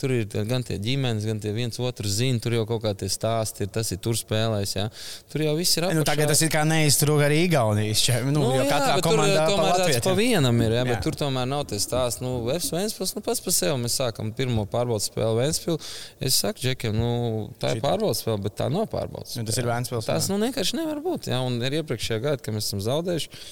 [0.00, 2.40] tur ir gan tie ģimenes, gan tie viens otru zina.
[2.40, 3.72] Tur jau kaut kā tie stāsti ir.
[3.74, 4.72] Tas ir tur spēlēs.
[4.78, 4.86] Jā.
[5.32, 6.00] Tur jau viss ir apgājis.
[6.00, 8.06] Nu, tagad tas ir kā neizturīgi arī Igaunijas.
[8.30, 10.78] Nu, nu, jo katrā komandā tur, tomēr tāds pa vienam ir.
[10.78, 10.88] Jā, jā.
[10.94, 12.24] Bet tur tomēr nav tie stāsti.
[12.24, 15.92] Nu, Vēs Vēnspils, nu pats par sevi mēs sākam pirmo pārbaudas spēli Vēnspils.
[16.24, 17.12] Es saku, Džekiem, nu,
[17.60, 19.36] tā ir pārbaudas spēle, bet tā nav pārbaudas.
[19.36, 20.08] Nu, tas ir Vēnspils.
[20.08, 21.30] Tas nu, vienkārši nevar būt.
[21.32, 23.42] Jā, un ir iepriekšējā gada, ka mēs esam zaudējuši.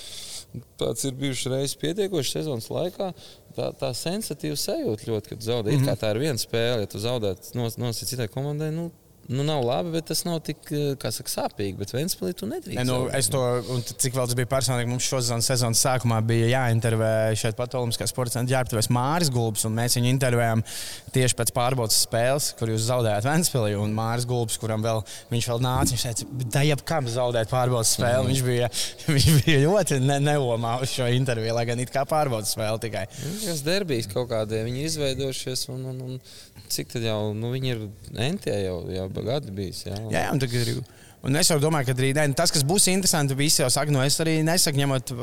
[0.81, 3.11] Tāds ir bijis reizes pietiekoši sezonas laikā.
[3.57, 5.75] Tā, tā sensitīva sajūta ļoti, kad zaudē.
[5.75, 6.01] Mm -hmm.
[6.01, 8.71] Tā ir viena spēle, ja tu zaudē nosacīt citai komandai.
[8.73, 8.91] Nu,
[9.29, 11.77] nu, nav labi, bet tas nav tik eh, saka, sāpīgi.
[11.79, 12.79] Bet Vēnspēlī tu nedrīkst.
[12.81, 13.43] Ne, nu, es to,
[13.91, 18.39] cik vēl tas bija personīgi, mums šodien sezonas sākumā bija jāintervē šeit pat Olimpiskā sporta
[18.39, 20.65] centrā ģērbtuvēs Māris Gulbs, un mēs viņu intervējām
[21.13, 25.63] tieši pēc pārbaudas spēles, kur jūs zaudējāt Vēnspēlī, un Māris Gulbs, kuram vēl, viņš vēl
[25.67, 28.33] nāca, viņš teica, da jebkam zaudēt pārbaudas spēli, mm.
[28.33, 28.73] viņš bija,
[29.19, 33.05] viņš bija ļoti ne, neomā uz šo interviju, lai gan it kā pārbaudas spēle tikai.
[33.45, 36.21] Tas derbijas kaut kādie, viņi izveidojušies, un, un, un
[36.73, 37.85] cik tad jau, nu, viņi ir
[38.29, 39.85] entie jau, jau gadi bijis.
[39.87, 40.83] Jā, jā, jā un tagad ir.
[41.27, 44.05] Un es jau domāju, ka arī ne, tas, kas būs interesanti, visi jau saka, no
[44.07, 45.17] es arī nesaku, ņemot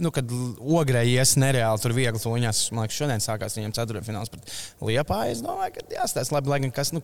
[0.00, 0.28] nu, kad
[0.60, 2.62] ogrē ies nereāli tur viegli tuņās.
[2.74, 4.52] Man liekas, šodien sākās viņam ceturtfināls pret
[4.84, 5.22] Liepā.
[5.32, 6.92] Es domāju, ka jāstāsta labi, lai gan kas.
[6.96, 7.02] Nu,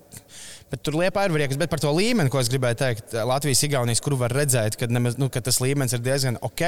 [0.73, 4.05] bet tur Liepā ir vriekas, bet par to līmeni, ko es gribēju teikt, Latvijas, Igaunijas,
[4.05, 6.65] kur var redzēt, ka, nemaz, nu, ka tas līmenis ir diezgan ok.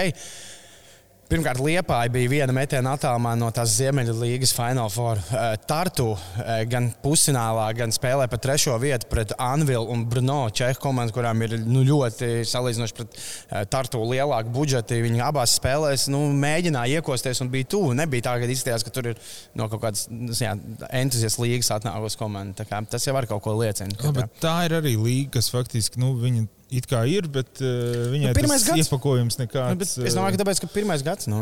[1.30, 5.20] Pirmkārt, Liepāja bija viena metiena attālumā no tās Ziemeļu līnijas Final Four.
[5.30, 10.80] Eh, Tartu eh, gan pusfinālā, gan spēlē pa trešo vietu pret Anvilu un Bruno Čehu
[10.82, 14.98] komandu, kurām ir nu, ļoti salīdzinoši pret eh, Tartu lielāku budžeti.
[15.06, 17.94] Viņi abās spēlēs nu, mēģināja iekosties un bija tuvu.
[18.02, 19.24] Nebija tā, ka izskatījās, ka tur ir
[19.54, 22.66] no kaut kādas nu, entuziasma līnijas atnākusi komanda.
[22.90, 24.02] Tas jau var kaut ko liecināt.
[24.02, 28.30] Ja, tā ir arī līga, kas faktiski nu, viņa It kā ir, bet uh, viņai
[28.30, 28.84] nu, tas gads.
[28.84, 29.96] iepakojums nekāds.
[29.98, 31.40] Nu, es domāju, ka eh, tāpēc, ka pirmais gads, nu,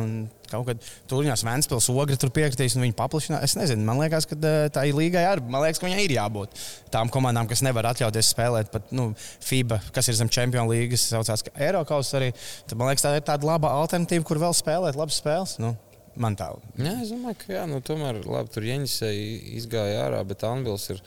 [0.49, 3.45] kaut kad tuļņās Vēnspils ogri tur piekritīs un viņi paplašinās.
[3.45, 5.45] Es nezinu, man liekas, ka uh, tā ir līgai arī.
[5.45, 6.57] Man liekas, ka viņai ir jābūt
[6.95, 9.11] tām komandām, kas nevar atļauties spēlēt pat nu,
[9.45, 12.31] FIBA, kas ir zem Champions League, saucās Eiropas arī.
[12.65, 15.59] Tad man liekas, tā ir tāda laba alternatīva, kur vēl spēlēt labas spēles.
[15.61, 15.75] Nu.
[16.19, 16.81] Man tā liekas.
[16.89, 19.13] Jā, es domāju, ka jā, nu, tomēr labi, tur Jeņģisē
[19.61, 21.05] izgāja ārā, bet Anvils ir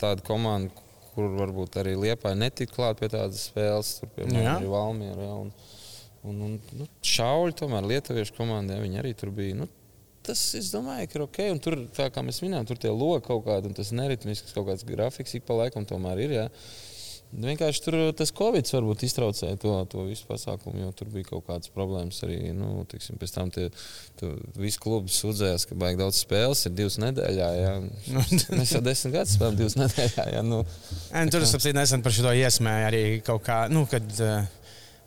[0.00, 0.72] tāda komanda,
[1.14, 5.28] kur varbūt arī Liepāja netika klāt pie tādas spēles, tur piemēram arī Valmiera.
[5.28, 5.52] Ja, un,
[6.28, 9.58] un, un, nu, šauļi tomēr lietuviešu komandai, viņi arī tur bija.
[9.62, 9.68] Nu,
[10.26, 11.42] tas, es domāju, ka ir ok.
[11.54, 14.86] Un tur, kā mēs minējām, tur tie logi kaut kādi, un tas neritmisks kaut kāds
[14.88, 16.36] grafiks ik pa laikam tomēr ir.
[16.40, 16.48] Ja.
[17.32, 21.72] Vienkārši tur tas Covid varbūt iztraucēja to, to visu pasākumu, jo tur bija kaut kādas
[21.72, 22.38] problēmas arī.
[22.56, 23.70] Nu, tiksim, pēc tam tie
[24.60, 27.48] visi klubi sūdzējās, ka baigi daudz spēles, ir divas nedēļā.
[27.56, 27.74] Jā.
[28.58, 30.26] Mēs jau desmit gadus spēlējam divas nedēļā.
[30.36, 30.60] Jā, nu.
[31.08, 33.62] En, tur es saprotu, nesen par šo iesmēju arī kaut kā.
[33.72, 34.61] Nu, kad, uh,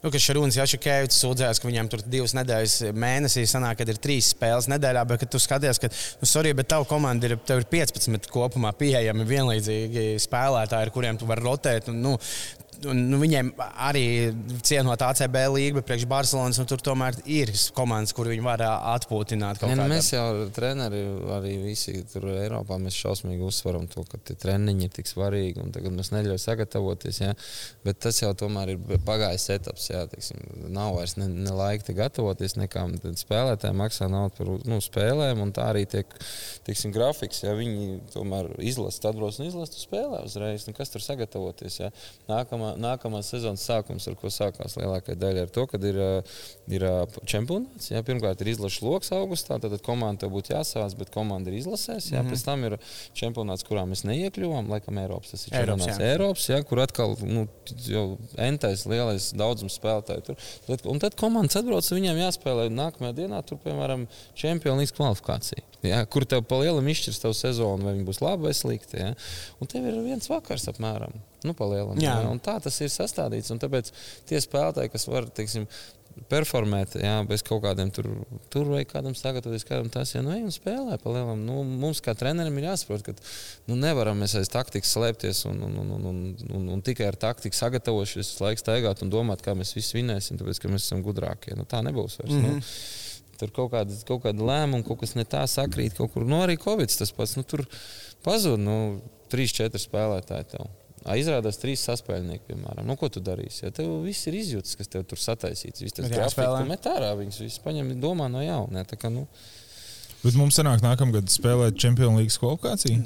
[0.06, 4.28] Nu, ka Šarūns Jašakēvits sūdzējās, ka viņam tur divas nedēļas mēnesī sanāk, kad ir trīs
[4.36, 5.90] spēles nedēļā, bet tu skaties, ka,
[6.22, 11.26] nu, sorry, bet tavu komandu ir, ir 15 kopumā pieejami vienlīdzīgi spēlētāji, ar kuriem tu
[11.26, 11.90] vari rotēt.
[11.90, 12.14] Un, nu,
[12.92, 13.52] un, nu, viņiem
[13.88, 14.06] arī
[14.66, 19.64] cienot ACB līniju, bet priekš Barcelonas nu, tur tomēr ir komandas, kur viņi var atpūtināt.
[19.66, 21.04] Ne, nu, mēs jau treneri
[21.36, 25.96] arī visi tur Eiropā mēs šausmīgi uzsveram to, ka treniņi ir tik svarīgi un tagad
[25.96, 27.22] mēs neļaujam sagatavoties.
[27.24, 27.34] Ja?
[27.86, 29.90] Bet tas jau tomēr ir pagājis etaps.
[29.92, 30.06] Ja?
[30.12, 30.42] Teiksim,
[30.74, 32.98] nav vairs ne, ne laika gatavoties nekām.
[33.04, 36.12] Tad spēlētāji maksā naudu par nu, spēlēm un tā arī tiek
[36.68, 37.44] teiksim, grafiks.
[37.46, 37.56] Ja?
[37.58, 40.68] Viņi tomēr izlasa, atbrauc un izlasa spēlē uzreiz.
[40.70, 41.80] Nu, kas tur sagatavoties?
[41.84, 41.92] Ja?
[42.30, 46.36] Nākamā nākamā sezonas sākums, ar ko sākās lielākā daļa, ir to, ka ir, eh,
[46.78, 47.90] ir eh, čempionāts.
[47.92, 52.12] Jā, pirmkārt, ir izlaša lokus augustā, tad komanda būtu jāsavāc, bet komanda ir izlasēs.
[52.12, 52.32] Jā, mm -hmm.
[52.32, 52.78] Pēc tam ir
[53.14, 55.32] čempionāts, kurā mēs neiekļuvām, laikam Eiropas.
[55.32, 55.98] Tas ir Eiropas, jā.
[56.12, 57.48] Eiropas jā, kur atkal nu,
[57.88, 60.22] jau entais lielais daudzums spēlētāju.
[60.26, 60.36] Tur.
[60.68, 65.64] Tad, un tad komandas atbrauc, viņiem jāspēlē nākamajā dienā, tur, piemēram, čempionu līdz kvalifikācija.
[65.86, 69.02] Ja, kur tev pa lielam izšķirs tavu sezonu, vai viņi būs labi vai slikti.
[69.02, 69.14] Ja.
[69.62, 71.14] Un tev ir viens vakars apmēram.
[71.46, 72.18] Nu, palielam, jā.
[72.22, 72.32] Jā.
[72.32, 73.52] Un tā tas ir sastādīts.
[73.54, 73.92] Un tāpēc
[74.30, 75.70] tie spēlētāji, kas var teiksim,
[76.32, 78.08] performēt, jā, bez kaut kādiem tur,
[78.54, 80.24] tur vai kādam sagatavoties, kādam tas ir.
[80.24, 81.42] Nu, ej un spēlē, palielam.
[81.46, 83.16] Nu, mums, kā trenerim, ir jāsaprot, ka
[83.70, 86.22] nu, nevaram mēs aiz taktikas slēpties un, un, un, un, un,
[86.60, 90.62] un, un tikai ar taktiku sagatavoties, laiks staigāt un domāt, kā mēs visi vinēsim, tāpēc,
[90.64, 91.56] ka mēs esam gudrākie.
[91.60, 92.32] Nu, tā nebūs vairs.
[92.32, 92.48] Mm -hmm.
[92.48, 93.04] nu, mhm.
[93.36, 96.56] Tur kaut kāda, kaut kāda lēmuma, kaut kas ne tā sakrīt, kaut kur nu, arī
[96.58, 97.36] Covid tas pats.
[97.36, 97.66] Nu, tur
[98.24, 100.46] pazūd nu, 3-4 spēlētāji.
[100.56, 100.85] Tev.
[101.14, 102.88] Izrādās trīs saspēlnieki, piemēram.
[102.90, 103.68] Nu, ko tu darīsi?
[103.68, 105.84] Ja tev viss ir izjūtas, kas tev tur sataisīts.
[105.86, 108.82] Viss tas grafika, tu met ārā viņus, visus paņem, domā no jauna.
[108.82, 109.28] Ja, tā kā, nu,
[110.26, 113.04] Bet mums sanāk, nākamgad spēlēt Champions League kvalifikāciju?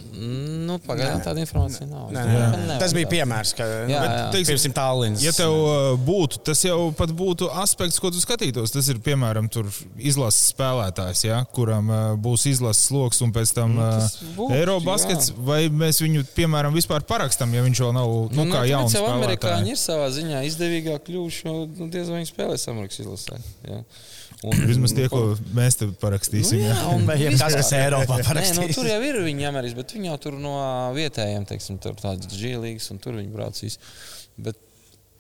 [0.70, 2.14] Nu, Pagaidām tāda informācija nav.
[2.16, 2.78] Nē, nē, nē.
[2.80, 4.04] Tas bija piemērs, ka jā, jā.
[4.06, 5.24] Bet, teiksim, tālins.
[5.26, 8.72] Ja tev uh, būtu, tas jau pat būtu aspekts, ko tu skatītos.
[8.72, 9.50] Tas ir piemēram
[9.98, 13.98] izlases spēlētājs, ja, kuram uh, būs izlases lokus un pēc tam uh,
[14.38, 15.34] būtu, Eirobaskets.
[15.34, 15.42] Jā.
[15.50, 18.96] Vai mēs viņu, piemēram, vispār parakstam, ja viņš vēl nav nu, nu, kā jauns?
[18.96, 23.44] Jau amerikāņi ir savā ziņā izdevīgāk kļuvuši, jo nu, diez vai viņi spēlēs Amerikas izlasē.
[23.68, 23.84] Jā.
[24.48, 26.62] Un, Vismaz tie, ko mēs te parakstīsim.
[26.62, 28.56] Nu, jā, un jā, tas, kas Eiropā parakstīs.
[28.62, 30.56] Nē, nu, tur jau ir viņi Amerikas, bet viņi jau tur no
[30.96, 33.80] vietējiem, teiksim, tur tādas G-līgas, un tur viņi braucīs.
[34.40, 34.62] Bet,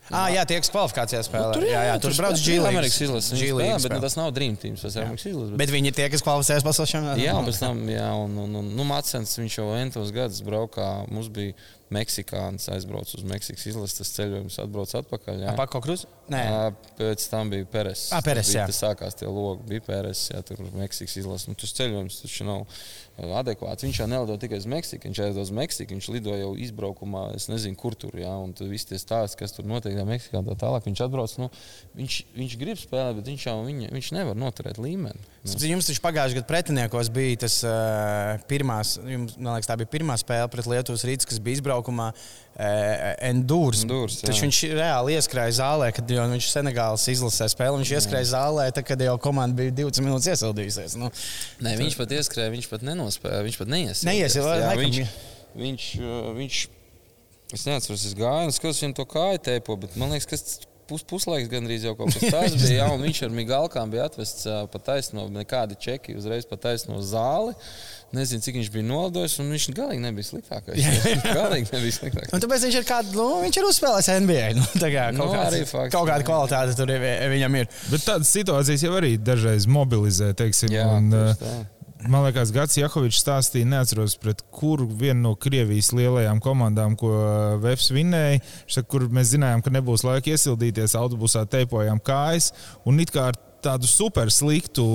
[0.10, 1.50] Ah, jā, tie, kas kvalifikācijā spēlē.
[1.52, 3.42] Nu, tur, jā, jā, jā, tur, tur brauc G-Līgas izlases.
[3.86, 4.78] Bet nu, tas nav Dream Team.
[4.80, 5.52] Tas ir Amerikas izlases.
[5.54, 5.60] Bet...
[5.62, 7.22] bet viņi ir tie, kas kvalificējas pasaules čempionātā.
[7.22, 10.88] Jā, pēc tam, jā, un, un, un nu, Macens, viņš jau entos gadus braukā.
[11.14, 11.54] Mums bija
[11.94, 15.40] Meksikāns aizbrauca uz Meksikas izlases, tas ceļojums atbrauc atpakaļ.
[15.48, 16.06] Jā, Pako Kruz?
[16.30, 16.44] Nē,
[17.00, 18.08] pēc tam bija Peres.
[18.14, 18.68] Ah, Peres, jā.
[18.70, 21.50] Tas sākās tie logi, bija Peres, jā, tur Meksikas izlases.
[21.50, 22.68] Nu, tas ceļojums taču nav
[23.40, 23.86] adekvāts.
[23.86, 27.50] Viņš jau nelido tikai uz Meksiku, viņš aizies uz Meksiku, viņš lido jau izbraukumā, es
[27.52, 30.88] nezinu, kur tur, jā, un tur viss tie stāsti, kas tur notiek Meksikā, tā tālāk.
[30.88, 31.50] Viņš atbrauc, nu,
[32.00, 35.28] viņš, viņš grib spēlēt, bet viņš jau viņa, viņš nevar noturēt līmeni.
[35.44, 35.56] Nu.
[35.70, 40.18] Jums taču pagājušajā gadā pretiniekos bija tas uh, pirmās, jums, man liekas, tā bija pirmā
[40.20, 42.12] spēle pret Lietuvas rītu, kas bija izbraukumā.
[42.60, 43.86] Uh, Endūrs.
[44.20, 47.78] Taču viņš reāli ieskrēja zālē, kad viņš Senegālas izlasē spēlē.
[47.80, 50.98] Viņš ieskrēja zālē, tad, kad jau komanda bija 20 minūtes iesildījusies.
[51.00, 51.08] Nu,
[51.64, 54.04] Nē, viņš pat ieskrēja, viņš pat nenospēja, viņš pat neiesildījās.
[54.10, 54.82] Neiesildījās.
[54.82, 55.14] Viņš,
[55.64, 55.86] viņš,
[56.42, 56.60] viņš,
[57.56, 61.04] es neatceros, es gāju un skatos viņam to kāju tēpo, bet man liekas, kas pus,
[61.08, 62.82] puslaiks gandrīz jau kaut kas tāds bija.
[62.82, 67.56] Jā, viņš ar Migalkām bija atvests pa taisno, nekādi čeki uzreiz pa taisno zāli.
[68.16, 70.86] Nezinu, cik viņš bija nolidojis, un viņš galīgi nebija sliktākais.
[71.06, 72.32] Viņš galīgi nebija sliktākais.
[72.34, 74.46] Un tāpēc viņš ir, kādu, nu, viņš ir uzspēlējis NBA.
[74.58, 76.94] Nu, kā, kaut, nu, kāds, fakts, kaut kāda kvalitāte tur
[77.36, 77.68] viņam ir.
[77.92, 80.32] Bet tādas situācijas jau arī dažreiz mobilizē.
[80.40, 81.14] Teiksim, jā, un,
[82.08, 87.12] Man liekas, Gans Jakovičs stāstīja, neatceros, pret kuru vienu no Krievijas lielajām komandām, ko
[87.60, 88.40] Vēfs vinēja.
[88.88, 92.54] Kur mēs zinājām, ka nebūs laika iesildīties, autobusā teipojām kājas.
[92.88, 94.86] Un it kā ar tādu super sliktu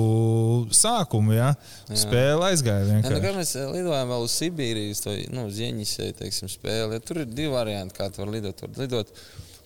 [0.73, 1.53] sākumu, ja
[1.91, 2.99] spēle aizgāja.
[3.01, 6.97] Ja, nu, mēs eh, lidojām vēl uz Sibīrijas, to nu, Zieņisēju, teiksim, spēli.
[6.97, 8.65] Ja tur ir divi varianti, kā tu vari lidot.
[8.65, 9.13] Var lidot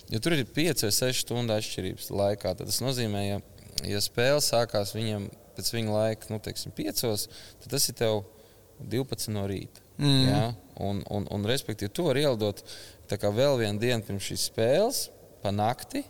[0.09, 3.39] ja tur ir 5 vai 6 stundu atšķirības laikā, tad tas nozīmē, ja,
[3.87, 7.27] ja spēle sākās viņiem pēc viņa laika, nu, teiksim, piecos,
[7.61, 8.23] tad tas ir tev
[8.79, 9.83] 12 no rīta.
[9.99, 10.21] Mm.
[10.29, 10.43] Ja?
[10.79, 12.63] Un, un, un, respektīvi, tu vari ielidot
[13.09, 15.01] vēl vienu dienu pirms šīs spēles,
[15.43, 16.05] pa nakti.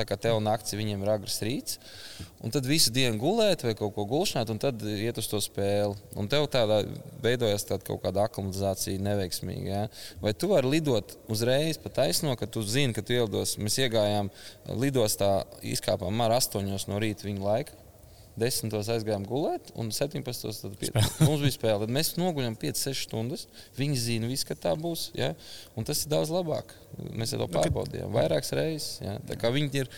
[0.00, 1.76] Tā kā tev naktis viņiem ir agrs rīts,
[2.40, 5.98] un tad visu dienu gulēt vai kaut ko gulšņāt, un tad iet uz to spēli.
[6.16, 6.78] Un tev tādā
[7.20, 9.68] veidojas tāda kaut kāda aklimatizācija neveiksmīga.
[9.68, 9.82] Ja?
[10.22, 13.58] Vai tu vari lidot uzreiz pa taisno, ka tu zini, ka tu ielidos.
[13.60, 14.32] Mēs iegājām
[14.80, 17.76] lidostā, izkāpām ar astoņos no rīta viņa laika.
[18.40, 18.74] 10.
[18.94, 20.50] aizgājām gulēt, un 17.
[20.62, 20.90] Tad pie,
[21.26, 21.84] mums bija spēle.
[21.84, 23.46] Tad mēs noguļam 5-6 stundas.
[23.78, 25.10] Viņi zina, visu, ka tā būs.
[25.18, 25.32] Ja?
[25.78, 26.74] Un tas ir daudz labāk.
[27.14, 28.98] Mēs to pārbaudījām vairākas reizes.
[29.04, 29.16] Ja?
[29.50, 29.90] Viņi ir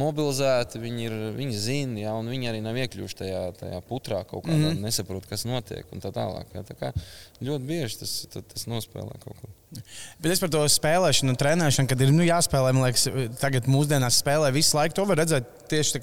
[0.00, 2.16] mobilizēti, viņi, ir, viņi zina, ja?
[2.18, 4.84] un viņi arī nav iekļuvuši tajā, tajā putrā kaut kādā, mm -hmm.
[4.86, 5.86] nesaprot, kas notiek.
[6.00, 6.64] Tā tālāk, ja?
[6.66, 6.94] tā kā
[7.42, 9.54] ļoti bieži tas, tas, tas nospēlē kaut ko.
[9.70, 13.06] Bet es par to spēlēšanu trenēšanu, kad ir nu, jāspēlē, man liekas,
[13.38, 14.96] tagad mūsdienās spēlē visu laiku.
[14.98, 16.02] To var redzēt tieši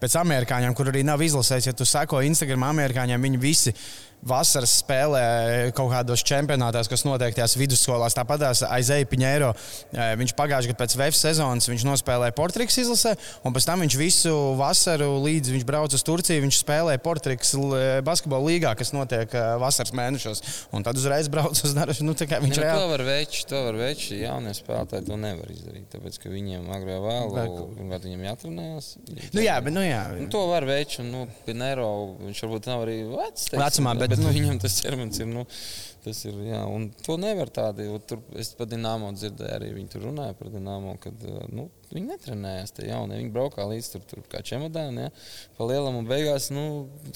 [0.00, 1.68] pēc amerikāņiem, kur arī nav izlasējis.
[1.68, 3.74] Ja tu seko Instagram amerikāņiem, viņi visi
[4.28, 5.24] vasaras spēlē
[5.76, 8.16] kaut kādos čempionātos, kas notiek tajās vidusskolās.
[8.16, 9.50] Tāpat aizēja Piņēro.
[9.92, 14.34] Eh, viņš pagājušajā gadā pēc VF sezonas nospēlēja Portriks izlasē, un pēc tam viņš visu
[14.60, 16.44] vasaru līdz viņš brauca uz Turciju.
[16.46, 17.54] Viņš spēlēja Portriks
[18.06, 20.44] basketbola līgā, kas notiek eh, vasaras mēnešos.
[20.72, 21.98] Un tad uzreiz brauca uz darbu.
[22.06, 22.78] Nu, viņš ja, reāli...
[22.78, 24.06] To var veikt, to var veikt.
[24.22, 25.88] Jaunie spēlētāji to nevar izdarīt.
[25.92, 28.88] Tāpēc, ka viņiem agrāk vai vēlāk viņiem jāatrenējas.
[29.32, 30.02] Nu, jā, bet, nu, jā.
[30.18, 30.98] Nu, to var veikt.
[31.02, 31.88] Un, nu, Pinero,
[32.20, 33.48] viņš varbūt nav arī vecs.
[33.54, 35.32] Vecumā, bet, bet nu, viņam tas ķermenis ir.
[35.32, 35.46] Nu,
[36.02, 37.86] Tas ir, jā, un to nevar tādi.
[38.10, 41.20] Tur, es par Dienāmo dzirdēju, arī viņi tur runāja par Dienāmo, kad
[41.54, 42.74] nu, viņi netrenējās.
[42.76, 45.12] Tie jaunie, viņi braukā līdz tur, tur kā čemodāni, ja,
[45.58, 46.64] pa lielam un beigās nu,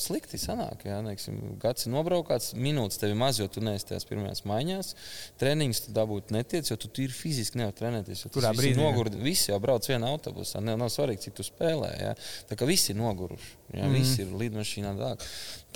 [0.00, 0.86] slikti sanāk.
[0.88, 4.92] Ja, neksim, gads ir nobraukāts, minūtes tev ir maz, jo tu neesi tajās pirmajās maiņās.
[5.40, 8.26] Treniņus tu dabūt netiec, jo tu ir fiziski nevar trenēties.
[8.34, 8.80] Kurā brīdī?
[8.80, 11.92] Nogurdi, visi jau brauc vienā autobusā, ne, nav svarīgi, cik tu spēlē.
[12.00, 12.12] Ja.
[12.50, 13.96] Tā kā visi ir noguruši, ja, mm.
[13.96, 14.94] visi ir lidmašīnā.
[15.00, 15.16] Tā.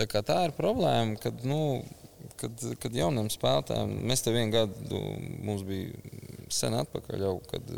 [0.01, 1.83] Tā, tā ir problēma, kad, nu,
[2.41, 5.01] kad, kad jauniem spēlētājiem, mēs te vienu gadu,
[5.45, 5.93] mums bija
[6.51, 7.75] sen atpakaļ, jau, kad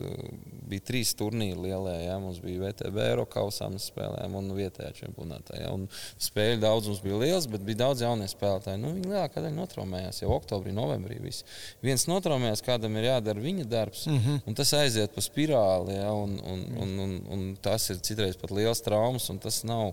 [0.73, 1.95] bija trīs turnīri lielie.
[2.07, 5.61] Ja, mums bija VTB, Eiropausā mēs spēlējām un vietējā čempionātā.
[5.61, 5.87] Ja, un
[6.23, 8.81] spēļu daudzums bija liels, bet bija daudz jaunie spēlētāji.
[8.83, 11.21] Nu, viņi lielākā daļa notraumējās jau oktobrī, novembrī.
[11.23, 11.47] Visi.
[11.85, 14.43] Viens notraumējās, kādam ir jādara viņa darbs, mm -hmm.
[14.47, 15.99] un tas aiziet pa spirāli.
[15.99, 19.93] Ja, un, un, un, un, un tas ir citreiz pat liels traumas, un tas nav.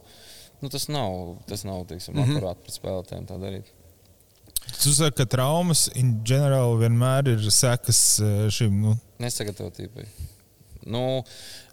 [0.59, 2.37] Nu, tas nav, tas nav teiksim, mm -hmm.
[2.37, 3.75] akurāti pret spēlētājiem tā darīt.
[4.77, 8.97] Tu saki, ka traumas in general vienmēr ir sekas eh, šim nu.
[9.19, 10.05] nesagatavotībai.
[10.89, 11.01] Nu,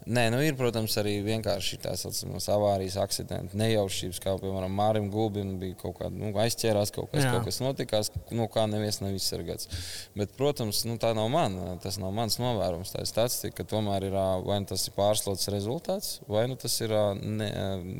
[0.05, 5.55] nē, nu ir, protams, arī vienkārši tās saucamās avārijas, akcidenti, nejaušības, kā piemēram Mārim Gulbim
[5.61, 7.33] bija kaut kāda nu, aizķērās, kaut kas, Jā.
[7.35, 9.69] kaut kas notikās, no kā neviens nav izsargāts.
[10.17, 12.93] Bet, protams, nu, tā nav mana, tas nav mans novērojums.
[12.93, 16.77] Tā ir statistika, ka tomēr ir vai nu tas ir pārslots rezultāts, vai nu tas
[16.85, 17.51] ir ne,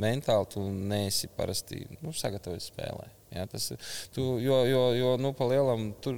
[0.06, 3.14] mentāli, tu neesi parasti nu, sagatavojies spēlēt.
[3.36, 3.72] Ja, tas,
[4.16, 6.16] tu, jo, jo, jo nu, pa lielam tur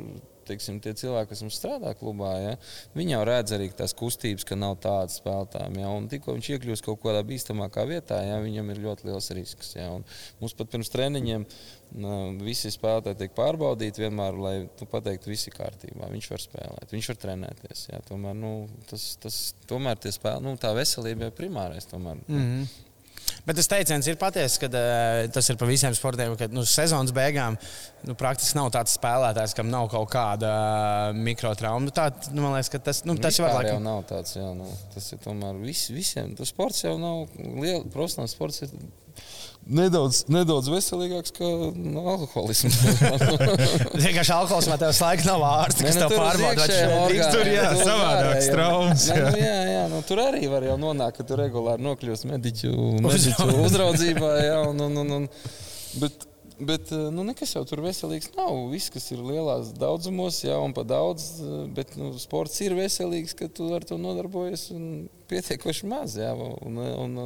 [0.50, 2.54] teiksim, tie cilvēki, kas mums strādā klubā, ja,
[2.98, 5.80] viņi jau redz arī tās kustības, ka nav tādas spēlētājiem.
[5.82, 9.76] Ja, tikko viņš iekļūst kaut kādā bīstamākā vietā, ja, viņam ir ļoti liels risks.
[9.78, 9.92] Ja,
[10.42, 11.48] mums pat pirms treniņiem
[12.44, 16.10] visi spēlētāji tiek pārbaudīti vienmēr, lai nu, pateiktu, viss ir kārtībā.
[16.12, 17.88] Viņš var spēlēt, viņš var trenēties.
[17.90, 18.54] Ja, tomēr, nu,
[18.90, 19.40] tas, tas,
[19.70, 21.90] tomēr spēlē, nu, tā veselība ir primārais.
[21.90, 22.89] Tomēr, mm -hmm.
[23.48, 27.14] Bet tas teiciens ir patiesa, ka uh, tas ir par visiem sportiem, ka nu, sezonas
[27.16, 27.58] beigām
[28.08, 31.86] nu, praktiski nav tāds spēlētājs, kam nav kaut kāda uh, mikrotrauma.
[31.88, 33.76] Nu, tā, nu, man liekas, ka tas, nu, tas var būt.
[33.84, 36.36] Nav tāds, jā, nu, tas ir tomēr vis, visiem.
[36.40, 38.64] Tas sports jau nav liels, profesionāls sports.
[38.68, 38.76] Ir
[39.68, 42.78] nedaudz, nedaudz veselīgāks kā nu, alkoholisms.
[44.06, 46.68] Vienkārši alkoholismā tev slēgt nav ārsts, kas ne, nu, tev pārbauda,
[47.34, 49.08] tur jā, savādāks traumas.
[49.12, 49.28] Jā.
[49.28, 52.74] Nu, jā, jā, nu, tur arī var jau nonākt, ka tu regulāri nokļūsi mediķu,
[53.06, 54.34] mediķu uzraudzībā.
[54.46, 55.30] Jā, un, un, un, un,
[56.02, 56.29] bet,
[56.60, 58.52] Bet eh, nu, nekas jau tur veselīgs nav.
[58.74, 63.36] Viss, kas ir lielās daudzumos, jau un pa daudz, eh, bet nu, sports ir veselīgs,
[63.38, 64.68] ka tu ar to nodarbojies
[65.30, 66.18] pietiekoši maz.
[66.20, 67.18] Jā, un, un,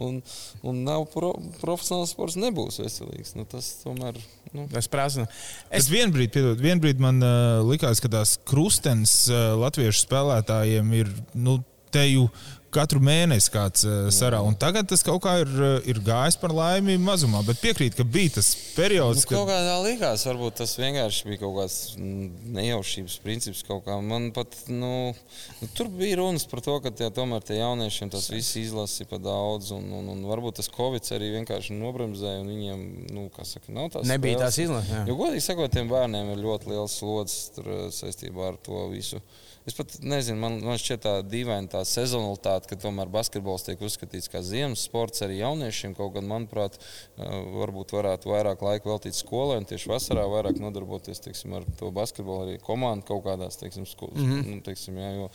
[0.00, 0.20] un,
[0.64, 3.34] un nav pro, profesionāls sports nebūs veselīgs.
[3.36, 4.16] Nu, tas tomēr.
[4.54, 4.64] Nu.
[4.72, 5.26] Tas prasa.
[5.68, 11.60] Es vienbrīd, piedod, vienbrīd man uh, likās, ka tās krustenes uh, latviešu spēlētājiem ir nu,
[11.94, 12.30] te jau
[12.74, 14.40] katru mēnesi kāds uh, sarā.
[14.46, 17.42] Un tagad tas kaut kā ir, eh, ir gājis par laimi mazumā.
[17.46, 19.36] Bet piekrīt, ka bija tas periods, nu, kad.
[19.38, 23.64] Kaut kā tā likās, varbūt tas vienkārši bija kaut kāds nejaušības princips.
[23.66, 23.98] Kā.
[24.04, 25.12] Man pat, nu,
[25.60, 29.20] nu, tur bija runas par to, ka tie, tomēr tie jauniešiem tas viss izlasi pa
[29.22, 29.72] daudz.
[29.76, 32.46] Un, un, un varbūt tas Covid arī vienkārši nobremzēja.
[32.46, 34.08] Viņiem, nu, kā saka, nav tās.
[34.10, 34.46] Nebija spēles.
[34.46, 35.06] tās izlases.
[35.10, 39.22] Jo, godīgi sakot, tiem bērniem ir ļoti liels slodzes eh, saistībā ar to visu.
[39.68, 44.30] Es pat nezinu, man, man šķiet tā dīvaina tā sezonalitāte, ka tomēr basketbols tiek uzskatīts
[44.32, 45.94] kā ziemas sports arī jauniešiem.
[45.98, 46.78] Kaut gan, manuprāt,
[47.16, 52.46] varbūt varētu vairāk laika veltīt skolai un tieši vasarā vairāk nodarboties teiksim, ar to basketbolu
[52.46, 54.18] arī komandu kaut kādās teiksim, skolas.
[54.20, 54.54] Mm -hmm.
[54.54, 55.30] nu, teiksim, jā, jo,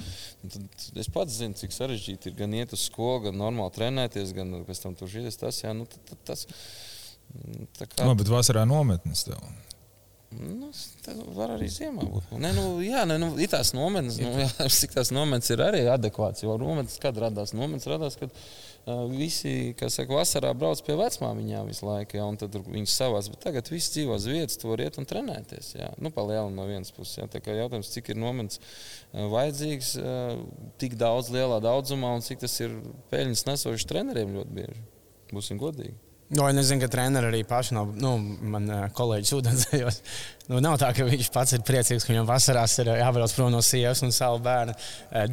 [0.96, 4.82] es pats zinu, cik sarežģīti ir gan iet uz skolu, gan normāli trenēties, gan pēc
[4.82, 5.64] tam tur šīs tas.
[5.64, 6.48] Jā, nu, tad, tad, tas
[7.78, 8.06] tā kā...
[8.06, 9.40] no, bet vasarā nometnes tev.
[10.36, 10.70] Nu,
[11.06, 12.32] tā var arī ziemā būt.
[12.42, 14.48] Nē, nu, jā, nē, nu, ir tās nometnes, nu, jā,
[14.80, 16.44] cik tās nometnes ir arī adekvāts.
[16.44, 21.70] Jo nometnes, kad radās nometnes, radās, kad uh, visi, kas saka, vasarā brauc pie vecmāmiņām
[21.72, 23.30] visu laiku, jā, un tad viņas savās.
[23.32, 25.74] Bet tagad viss dzīvo uz vietas, var iet un trenēties.
[25.80, 25.92] Jā.
[26.02, 27.20] Nu, palielina no vienas puses.
[27.22, 27.30] Jā.
[27.32, 30.42] Tā kā jautājums, cik ir nometnes uh, vajadzīgs, uh,
[30.82, 32.76] tik daudz lielā daudzumā un cik tas ir
[33.14, 34.84] peļņas nesošs treneriem ļoti bieži.
[35.34, 36.05] Būsim godīgi.
[36.34, 37.92] No, es zinu, ka treneri arī paši nav.
[38.02, 38.66] Nu, man
[38.98, 40.00] kolēģis ūdenzējos
[40.46, 43.64] Nu, nav tā, ka viņš pats ir priecīgs, ka viņam vasarās ir jābrauc prom no
[43.66, 44.76] sievas un savu bērnu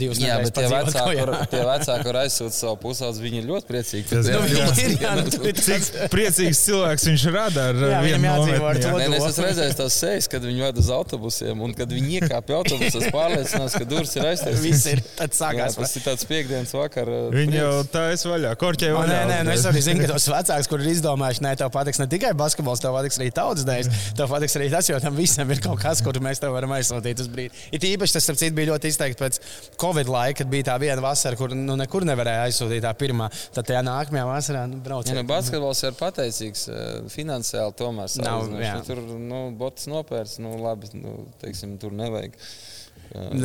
[0.01, 3.69] divas jā, bet tie vecāki, kur, tie vecāki, kur aizsūta savu pusaudzi, viņi ir ļoti
[3.69, 4.07] priecīgi.
[4.09, 5.35] Tas nu, jā, ir, jā, nu,
[5.67, 8.95] Cik priecīgs cilvēks viņš rada ar jā, viņam jādzīvo ar to.
[9.03, 12.57] Nē, es esmu redzējis tās sejas, kad viņi ved uz autobusiem un kad viņi iekāpj
[12.57, 14.65] autobusos, pārliecinās, ka durvis ir aiztaisītas.
[14.65, 15.77] Viss ir tad sākās.
[15.77, 17.13] Jā, tas ir tāds piekdienas vakar.
[17.37, 19.13] Viņi jau taisa vaļā, korķē vaļā.
[19.13, 22.01] Nē, nē, nu es arī zinu, ka tos vecāks, kur ir izdomājuši, nē, tev patiks
[22.01, 25.51] ne tikai basketbols, tev patiks arī tautas dēļ, tev patiks arī tas, jo tam visam
[25.53, 27.59] ir kaut kas, kuru mēs tev varam aizsūtīt uz brīdi.
[27.75, 29.39] It īpaši tas, citu, bija ļoti izteikti pēc
[29.81, 33.29] Covid laika, kad bija tā viena vasara, kur nu, nekur nevarēja aizsūtīt tā pirmā.
[33.55, 35.15] Tad tajā nākamajā vasarā nu, brauciet.
[35.15, 38.47] Ja, nu, basketbols ir pateicīgs eh, finansiāli, tomēr nav.
[38.53, 42.39] Nu, tur nu, botas nopērts, nu labi, nu, teiksim, tur nevajag.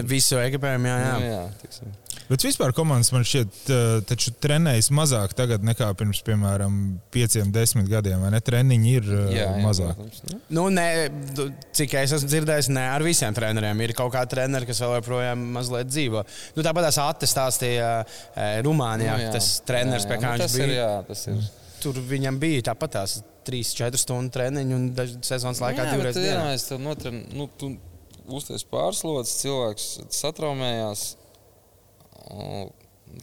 [0.07, 0.99] Visu ekipējumu, jā.
[1.03, 1.15] jā.
[1.17, 1.95] Nu, jā tiksim.
[2.27, 3.69] Bet vispār komandas man šķiet,
[4.09, 6.73] taču trenējas mazāk tagad nekā pirms, piemēram,
[7.13, 8.19] pieciem, desmit gadiem.
[8.19, 8.41] Vai ne?
[8.43, 9.95] Treniņi ir jā, jā, mazāk.
[9.95, 10.39] Protams, nu.
[10.57, 10.87] nu, ne,
[11.77, 13.85] cik es esmu dzirdējis, ne ar visiem treneriem.
[13.85, 16.25] Ir kaut kādi treneri, kas vēl joprojām mazliet dzīvo.
[16.57, 17.93] Nu, tāpat tās attestāstīja
[18.67, 20.11] Rumānijā, nu, jā, tas treneris, jā, jā.
[20.11, 20.67] pie kā nu, viņš bija.
[20.67, 21.49] Ir, jā, tas ir.
[21.77, 24.87] Tur viņam bija tāpat tās 3-4 stundu treniņu un
[25.23, 26.19] sezonas laikā nu, divreiz.
[26.19, 27.77] Jā, notren, nu, tu
[28.27, 31.07] uzties pārslodzes, cilvēks satraumējās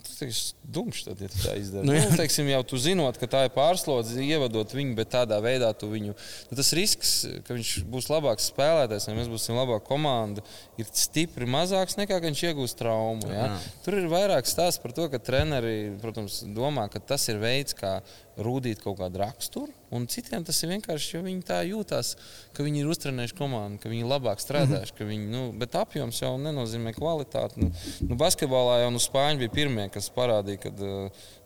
[0.05, 0.31] Tas ir
[0.75, 1.85] dumšs, tad, ja tā izdara.
[1.87, 5.69] Nu, nu, teiksim, jau tu zinot, ka tā ir pārslodze, ievadot viņu, bet tādā veidā
[5.77, 6.15] tu viņu.
[6.49, 7.13] Nu, tas risks,
[7.45, 10.45] ka viņš būs labāks spēlētājs, vai mēs būsim labāka komanda,
[10.81, 13.29] ir stipri mazāks nekā viņš iegūs traumu.
[13.31, 13.51] Ja?
[13.85, 17.99] Tur ir vairāk stāsts par to, ka treneri, protams, domā, ka tas ir veids, kā
[18.41, 19.72] rūdīt kaut kādu raksturu.
[19.95, 22.14] Un citiem tas ir vienkārši, jo viņi tā jūtas,
[22.57, 24.95] ka viņi ir uztrenējuši komandu, ka viņi labāk strādājuši.
[24.95, 25.11] Mm -hmm.
[25.12, 27.62] viņi, nu, bet apjoms jau nenozīmē kvalitāti.
[27.62, 27.70] Nu,
[28.09, 30.72] nu, basketbolā jau nu, Spāņi bija pirmie, kas parādīja, ka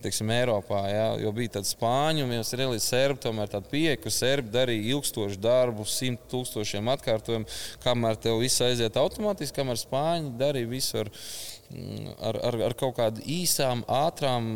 [0.03, 4.11] teiksim, Eiropā jā, jau bija tādi spāņi, un jau ir serbi, tomēr tāda pieeja, ka
[4.11, 7.47] serbi darīja ilgstošu darbu, simt tūkstošiem atkārtojumu,
[7.85, 11.13] kamēr tev viss aiziet automātiski, kamēr spāņi darīja visu ar
[12.19, 14.49] ar, ar, ar kaut kādām īsām, ātrām,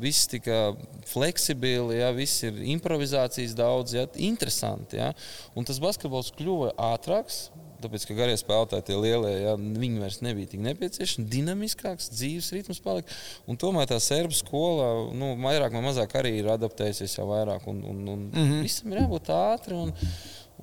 [0.00, 0.72] viss tika
[1.08, 5.00] fleksibili, ja, viss ir improvizācijas daudz, ja, interesanti.
[5.00, 5.12] Ja.
[5.56, 7.46] Un tas basketbols kļuva ātrāks.
[7.76, 12.80] Tāpēc, ka garie spēlētāji, tie lielie, ja, viņi vairs nebija tik nepieciešami, dinamiskāks, dzīves ritms
[12.80, 13.12] palika.
[13.44, 17.68] Un tomēr tā serbu skola, nu, vairāk vai mazāk arī ir adaptējusies jau vairāk.
[17.68, 18.64] Un, un, un mm -hmm.
[18.64, 19.76] visam ir jābūt ātri.
[19.76, 19.92] Un,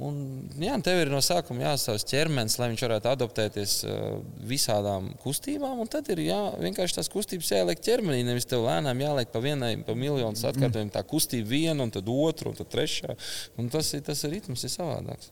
[0.02, 0.16] Un,
[0.58, 4.00] jā, tev ir no sākuma jāsastāv ķermenis, lai viņš varētu adaptēties uh,
[4.50, 5.84] visādām kustībām.
[5.94, 8.24] Tad ir jā, vienkārši tās kustības jāieliek ķermenī.
[8.26, 10.90] Nevis tev lēnām jāliek pa vienai, pa miljonu atkārtojumiem.
[10.96, 13.14] Tā kustība viena, un tad otra, un tad trešā.
[13.62, 15.30] Un tas, tas ir ritms, ir savādāks.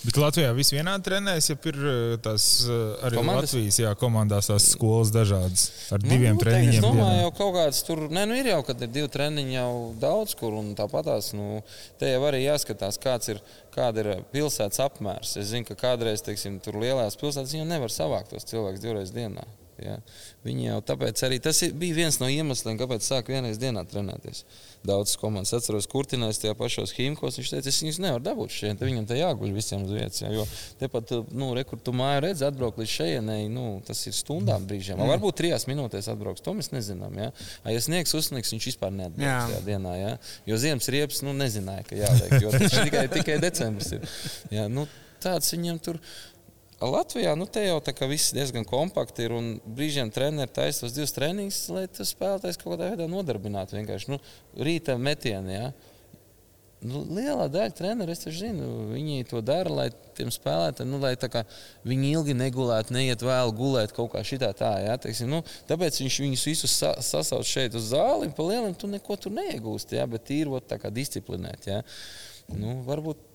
[0.00, 3.50] Bet Latvijā viss vienādi trenējas, ja ir eh, tās eh, arī Komandas?
[3.52, 6.78] Latvijas jā, komandās tās skolas dažādas ar nu, diviem nu, treniņiem.
[6.78, 9.72] Es domāju, jau kaut kāds tur, nē, nu ir jau, kad ir divi treniņi jau
[10.00, 11.60] daudz kur, un tāpatās, nu,
[12.00, 13.42] te jau arī jāskatās, kāds ir,
[13.76, 15.36] kāda ir pilsētas apmērs.
[15.42, 19.44] Es zinu, ka kādreiz, teiksim, tur lielās pilsētās jau nevar savākt tos cilvēkus divreiz dienā.
[19.84, 19.96] Ja?
[20.44, 24.44] Viņi jau tāpēc arī tas bija viens no iemesliem, kāpēc sāk vienreiz dienā trenēties.
[24.86, 27.36] Daudzas komandas atceros, kurtinājis tajā pašos himkos.
[27.40, 30.22] Viņš teica, es viņus nevaru dabūt šeit, viņam te jāguļ visiem uz vietas.
[30.22, 30.30] Ja?
[30.32, 30.46] Jo
[30.80, 34.96] tepat, nu, re, kur tu māju redzi, atbraukt līdz šejienei, nu, tas ir stundām brīžiem.
[34.96, 35.12] Mm.
[35.14, 37.20] Varbūt trijās minūtēs atbrauks, to mēs nezinām.
[37.20, 37.28] Ja,
[37.68, 39.94] ja sniegs uzsniegs, viņš vispār neatbrauks tajā dienā.
[40.00, 40.16] Ja?
[40.48, 44.18] Jo ziemas riepas, nu, nezināja, ka jāliek, jo tas tikai, tikai decembris ir.
[44.54, 44.68] Ja?
[44.72, 44.88] Nu,
[45.20, 46.04] tāds viņam tur ir
[46.80, 49.34] Latvijā nu, te jau tā kā viss diezgan kompakti ir.
[49.68, 53.76] Brīžiem treniņš taisa tos divus treniņus, lai tas spēlētājs kaut kādā veidā nodarbinātu.
[53.76, 54.20] Vienkārši nu,
[54.56, 55.52] rīta metienā.
[55.52, 55.72] Ja.
[56.80, 61.42] Nu, lielā daļa treneru, es zinu, viņi to dara, lai tiem spēlētājiem, nu, lai kā,
[61.84, 64.70] viņi ilgi negulētu, neiet vēl gulēt kaut kā šitā tā.
[64.86, 68.72] Ja, teiksim, nu, tāpēc viņš viņus visus sa sasauc šeit uz zāli, un pa lielam
[68.72, 71.68] tu neko tur neiegūsti, ja, bet tīrot tā kā disciplinēt.
[71.68, 71.82] Ja.
[72.56, 73.28] Nu, varbūt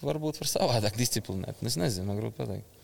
[0.00, 1.60] varbūt var savādāk disciplinēt.
[1.66, 2.78] Es nezinu, man grūti pateikt.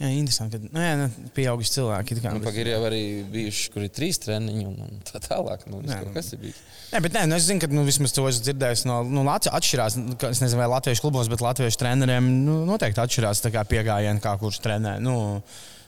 [0.00, 0.58] Jā, interesanti.
[0.58, 2.16] Ka, nu, jā, nu, pieauguši cilvēki.
[2.24, 2.56] Kā, nu, bet...
[2.58, 5.66] Ir jau arī bijuši, kur ir trīs treniņi un, tā tālāk.
[5.70, 6.62] Nu, jā, nu, kas ir bijis?
[6.90, 9.54] Nē, bet nē, nu, es zinu, ka nu, vismaz to esmu dzirdējis no nu, Latvijas.
[9.60, 14.34] Atšķirās, nu, es nezinu, vai latviešu klubos, bet latviešu treneriem nu, noteikti atšķirās pieejami, kā
[14.40, 14.96] kurš trenē.
[15.04, 15.14] Nu,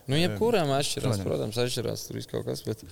[0.07, 2.63] nu, jebkuram atšķirās, protams, atšķirās tur kaut kas.
[2.69, 2.87] Bet...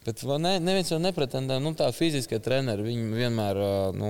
[0.00, 2.86] Bet ne, neviens jau nepretendē, nu, tā fiziskie treneri.
[2.86, 3.58] Viņi vienmēr,
[3.92, 4.08] nu,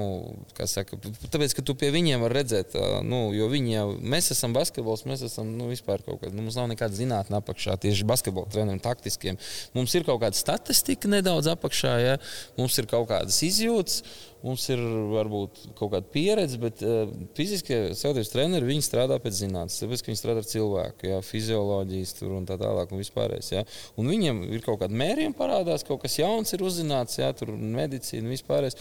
[0.55, 4.55] kā saka, tāpēc, ka tu pie viņiem vari redzēt, nu, jo viņi jau, mēs esam
[4.55, 8.47] basketbols, mēs esam, nu, vispār kaut kāda, nu, mums nav nekāda zinātnē apakšā, tieši basketbola
[8.55, 9.41] treneriem taktiskiem.
[9.75, 12.17] Mums ir kaut kāda statistika nedaudz apakšā, ja?
[12.55, 14.05] mums ir kaut kādas izjūtas.
[14.41, 14.81] Mums ir
[15.11, 20.21] varbūt kaut kāda pieredze, bet uh, fiziskie savienības treneri viņi strādā pēc zinātnes, tāpēc, viņi
[20.21, 22.95] strādā ar cilvēku, jā, fizioloģijas un tā tālāk.
[22.95, 23.65] Un vispārējais, jā.
[24.01, 28.33] un viņiem ir kaut kāda mērījuma parādās, kaut kas jauns ir uzzināts, jā, tur medicīna
[28.33, 28.79] vispārējais.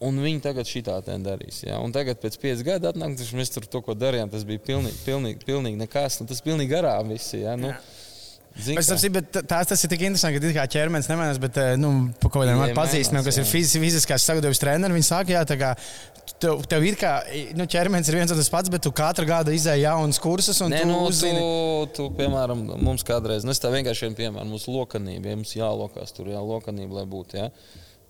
[0.00, 1.58] Un viņi tagad šitā tā darīs.
[1.66, 1.76] Ja?
[1.84, 5.44] Un tagad, pēc pieciem gadiem, atnāk, mēs tur to, ko darījām, tas bija pilnīgi, pilnīgi,
[5.44, 6.22] pilnīgi nekas.
[6.22, 7.42] Tas bija pilnīgi garām visi.
[7.42, 7.58] Ja?
[7.60, 7.82] Nu, Jā.
[8.58, 12.10] Es saprotu, bet tās, tas ir tik interesanti, ka kā ķermenis nemainās, bet eh, nu,
[12.24, 13.44] kaut kādiem pazīstamiem, kas jā.
[13.44, 15.70] ir fiz, fiziskās sagatavības treneri, viņi saka, jā, tā kā
[16.42, 17.12] tev, tev ir kā
[17.56, 20.60] nu, ķermenis ir viens un tas pats, bet tu katru gadu izēji jaunus kursus.
[20.66, 21.40] Nē, tu, nu, uzzini...
[21.40, 25.54] tu, tu, piemēram, mums kādreiz, nu, es tā vienkārši vienu piemēru, mums lokanība, ja mums
[25.56, 27.40] jālokās tur, jā, lokanība, lai būtu.
[27.40, 27.50] Jā.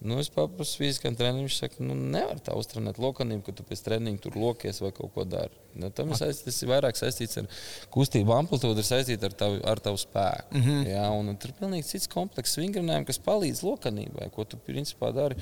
[0.00, 3.82] Nu, es paprasu fiziskam trenerim, viņš saka, nu, nevar tā uztrenēt lokanību, ka tu pēc
[3.84, 5.52] treniņa tur lokies vai kaut ko dari.
[5.76, 7.48] Nu, tam ir saistīts, tas ir vairāk saistīts ar
[7.94, 10.56] kustību amplitūdu, ir saistīts ar tavu, ar tavu spēku.
[10.56, 10.86] Mm -hmm.
[10.88, 15.12] jā, un, un tur ir pilnīgi cits komplekss vingrinājums, kas palīdz lokanībai, ko tu principā
[15.14, 15.36] dari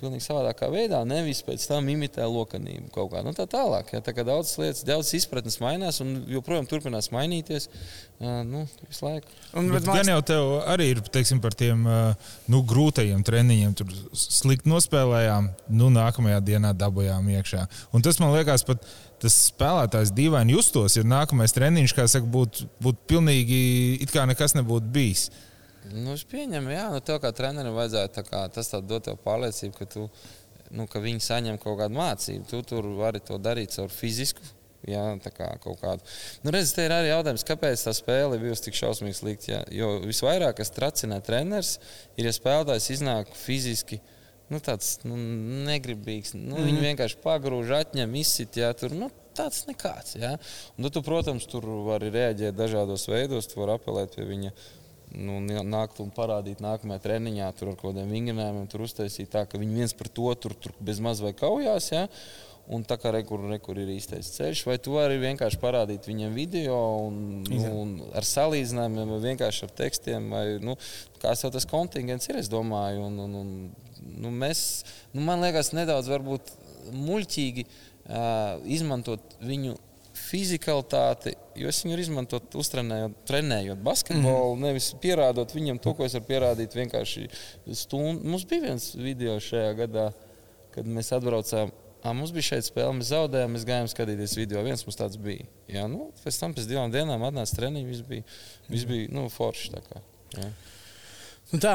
[0.00, 3.24] pilnīgi savādākā veidā, nevis pēc tam imitē lokanību kaut kā.
[3.24, 7.68] Nu, tā tālāk, jā, tā kā daudzas lietas, daudzas izpratnes mainās un joprojām turpinās mainīties
[8.20, 9.26] jā, nu, visu laiku.
[9.56, 11.82] Un, bet, bet gan jau tev arī ir teiksim, par tiem
[12.46, 13.74] nu, grūtajiem treniņiem.
[13.74, 15.48] Tur slikti nospēlējām,
[15.78, 17.64] nu, nākamajā dienā dabūjām iekšā.
[17.94, 18.84] Un tas man liekas, pat
[19.22, 23.62] tas spēlētājs dīvaini justos, ja nākamais treniņš, kā saka, būtu būt pilnīgi
[24.02, 25.28] it kā nekas nebūtu bijis.
[25.90, 29.88] Nu, es pieņemu, jā, nu, tev kā trenerim vajadzētu kā, tas dot tev pārliecību, ka,
[29.90, 30.06] tu,
[30.74, 32.46] nu, ka viņi saņem kaut kādu mācību.
[32.50, 34.44] Tu tur vari to darīt caur fizisku.
[34.88, 36.02] Jā, tā kā kaut kāda.
[36.42, 39.60] Nu, redz, te ir arī jautājums, kāpēc tā spēle bijusi tik šausmīgi slikta.
[39.70, 41.76] Jo visvairāk, kas tracinē treneris,
[42.16, 44.00] ir, ja spēlētājs iznāk fiziski
[44.52, 45.16] nu, tāds nu,
[45.68, 46.34] negribīgs.
[46.36, 46.66] Nu, mm.
[46.66, 46.86] Viņi mhm.
[46.90, 48.58] vienkārši pagrūž, atņem, izsit.
[48.60, 50.16] Jā, tur, nu, tāds nekāds.
[50.18, 50.36] Jā.
[50.76, 53.48] Un, tu, protams, tur var reaģēt dažādos veidos.
[53.50, 54.54] Tu vari apelēt pie viņa.
[55.12, 59.60] Nu, nākt un parādīt nākamajā treniņā, tur ar kaut kādiem vingrinājumiem, tur uztaisīt tā, ka
[59.60, 61.90] viņi viens par to tur, tur bez maz vai kaujās.
[61.92, 62.06] Ja?
[62.72, 66.78] Un tā kā rekur, rekur ir īstais ceļš, vai tu vari vienkārši parādīt viņam video
[67.06, 70.76] un, nu, un ar salīdzinājumiem, vai vienkārši ar tekstiem, vai nu,
[71.22, 73.06] kāds jau tas kontingents ir, es domāju.
[73.10, 73.54] Un, un, un,
[74.24, 74.66] nu, mēs,
[75.12, 76.10] nu, man liekas, nedaudz
[76.92, 79.76] muļķīgi uh, izmantot viņu
[80.16, 84.66] fizikalitāti, jo es viņu izmantoju, uztrenējot, trenējot basketbolu, mm -hmm.
[84.66, 87.28] nevis pierādot viņam to, ko es varu pierādīt vienkārši
[87.72, 88.28] stundu.
[88.28, 90.10] Mums bija viens video šajā gadā,
[90.74, 91.72] kad mēs atbraucām.
[92.02, 94.64] À, mums bija šeit spēle, mēs zaudējām, mēs gājām skatīties video.
[94.66, 95.46] Viens mums tāds bija.
[95.70, 98.26] Jā, nu, pēc tam, pēc divām dienām, atnāca treniņš, viss bija,
[98.66, 99.70] viss bija nu, forši.
[101.52, 101.58] Kā.
[101.58, 101.72] Nu tā,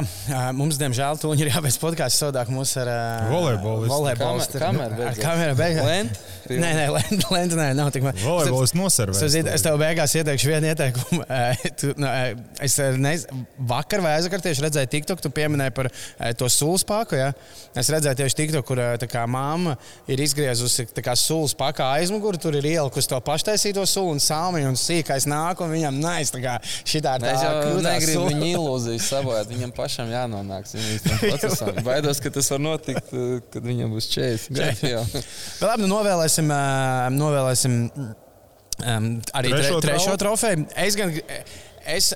[0.57, 2.17] mums, diemžēl, to ir jābeidz podkāsts.
[2.17, 3.85] Savādāk mums ar uh, volejbolu.
[3.91, 5.11] Volejbols ir kamera.
[5.19, 6.23] Kamera beigās.
[6.47, 8.17] Nē, nē, lenta, lenta nē, nav tik maz.
[8.23, 9.35] Volejbols noservēs.
[9.53, 11.27] Es tev beigās ieteikšu vienu ieteikumu.
[11.77, 12.09] tu, no,
[12.65, 13.27] es nez,
[13.69, 15.91] vakar vai aizvakar tieši redzēju TikTok, tu pieminēji par
[16.39, 17.19] to sūlas paku.
[17.19, 17.29] Ja?
[17.77, 19.75] Es redzēju tieši TikTok, kur kā, mamma
[20.09, 20.87] ir izgriezusi
[21.21, 22.41] sūlas pakā aizmuguri.
[22.41, 26.33] Tur ir ielikusi to paštaisīto sulu un salmi un sīkais nāk un viņam nais.
[26.33, 27.35] Tā kā šitā tā.
[27.35, 31.81] Es jau negribu viņu ilūzijas sabojāt viņam pašam jānonāk līdz procesam.
[31.85, 34.93] Baidos, ka tas var notikt, eh, kad viņam būs 40 gadi.
[34.93, 40.67] Bet labi, nu novēlēsim, eh, novēlēsim um, arī trešo, tre, trešo trofeju.
[40.85, 41.13] Es, gan,
[41.97, 42.11] es,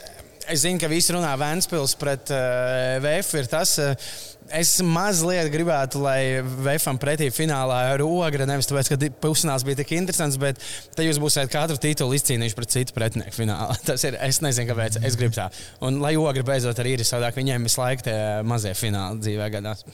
[0.49, 3.33] es zinu, ka visi runā Vēnspils pret uh, VF.
[3.39, 4.13] Ir tas, uh,
[4.57, 8.47] es mazliet gribētu, lai Vēfam pretī finālā ir ogra.
[8.49, 10.61] Nevis tāpēc, ka pusfināls bija tik interesants, bet
[10.95, 13.77] te jūs būsiet katru titulu izcīnījuši pret citu pretinieku finālā.
[13.89, 15.01] Tas ir, es nezinu, kāpēc.
[15.07, 15.49] Es gribu tā.
[15.85, 18.17] Un lai ogra beidzot arī ir savādāk, viņiem visu laiku tie
[18.47, 19.85] mazie fināli dzīvē gadās.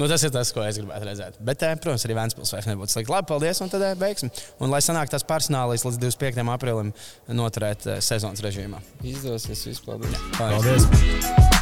[0.00, 1.36] Nu, tas ir tas, ko es gribētu redzēt.
[1.44, 3.12] Bet, eh, protams, arī Vēncpils vairs nebūtu slikti.
[3.12, 4.32] Labi, paldies, un tad eh, veiksim.
[4.64, 6.48] Un lai sanāk tās personālais līdz 25.
[6.54, 8.80] aprīlim eh, noturēt sezonas režīmā.
[9.04, 10.00] Izdosies, vispār.
[10.38, 10.88] Paldies!
[10.88, 10.88] paldies.
[10.88, 11.52] paldies.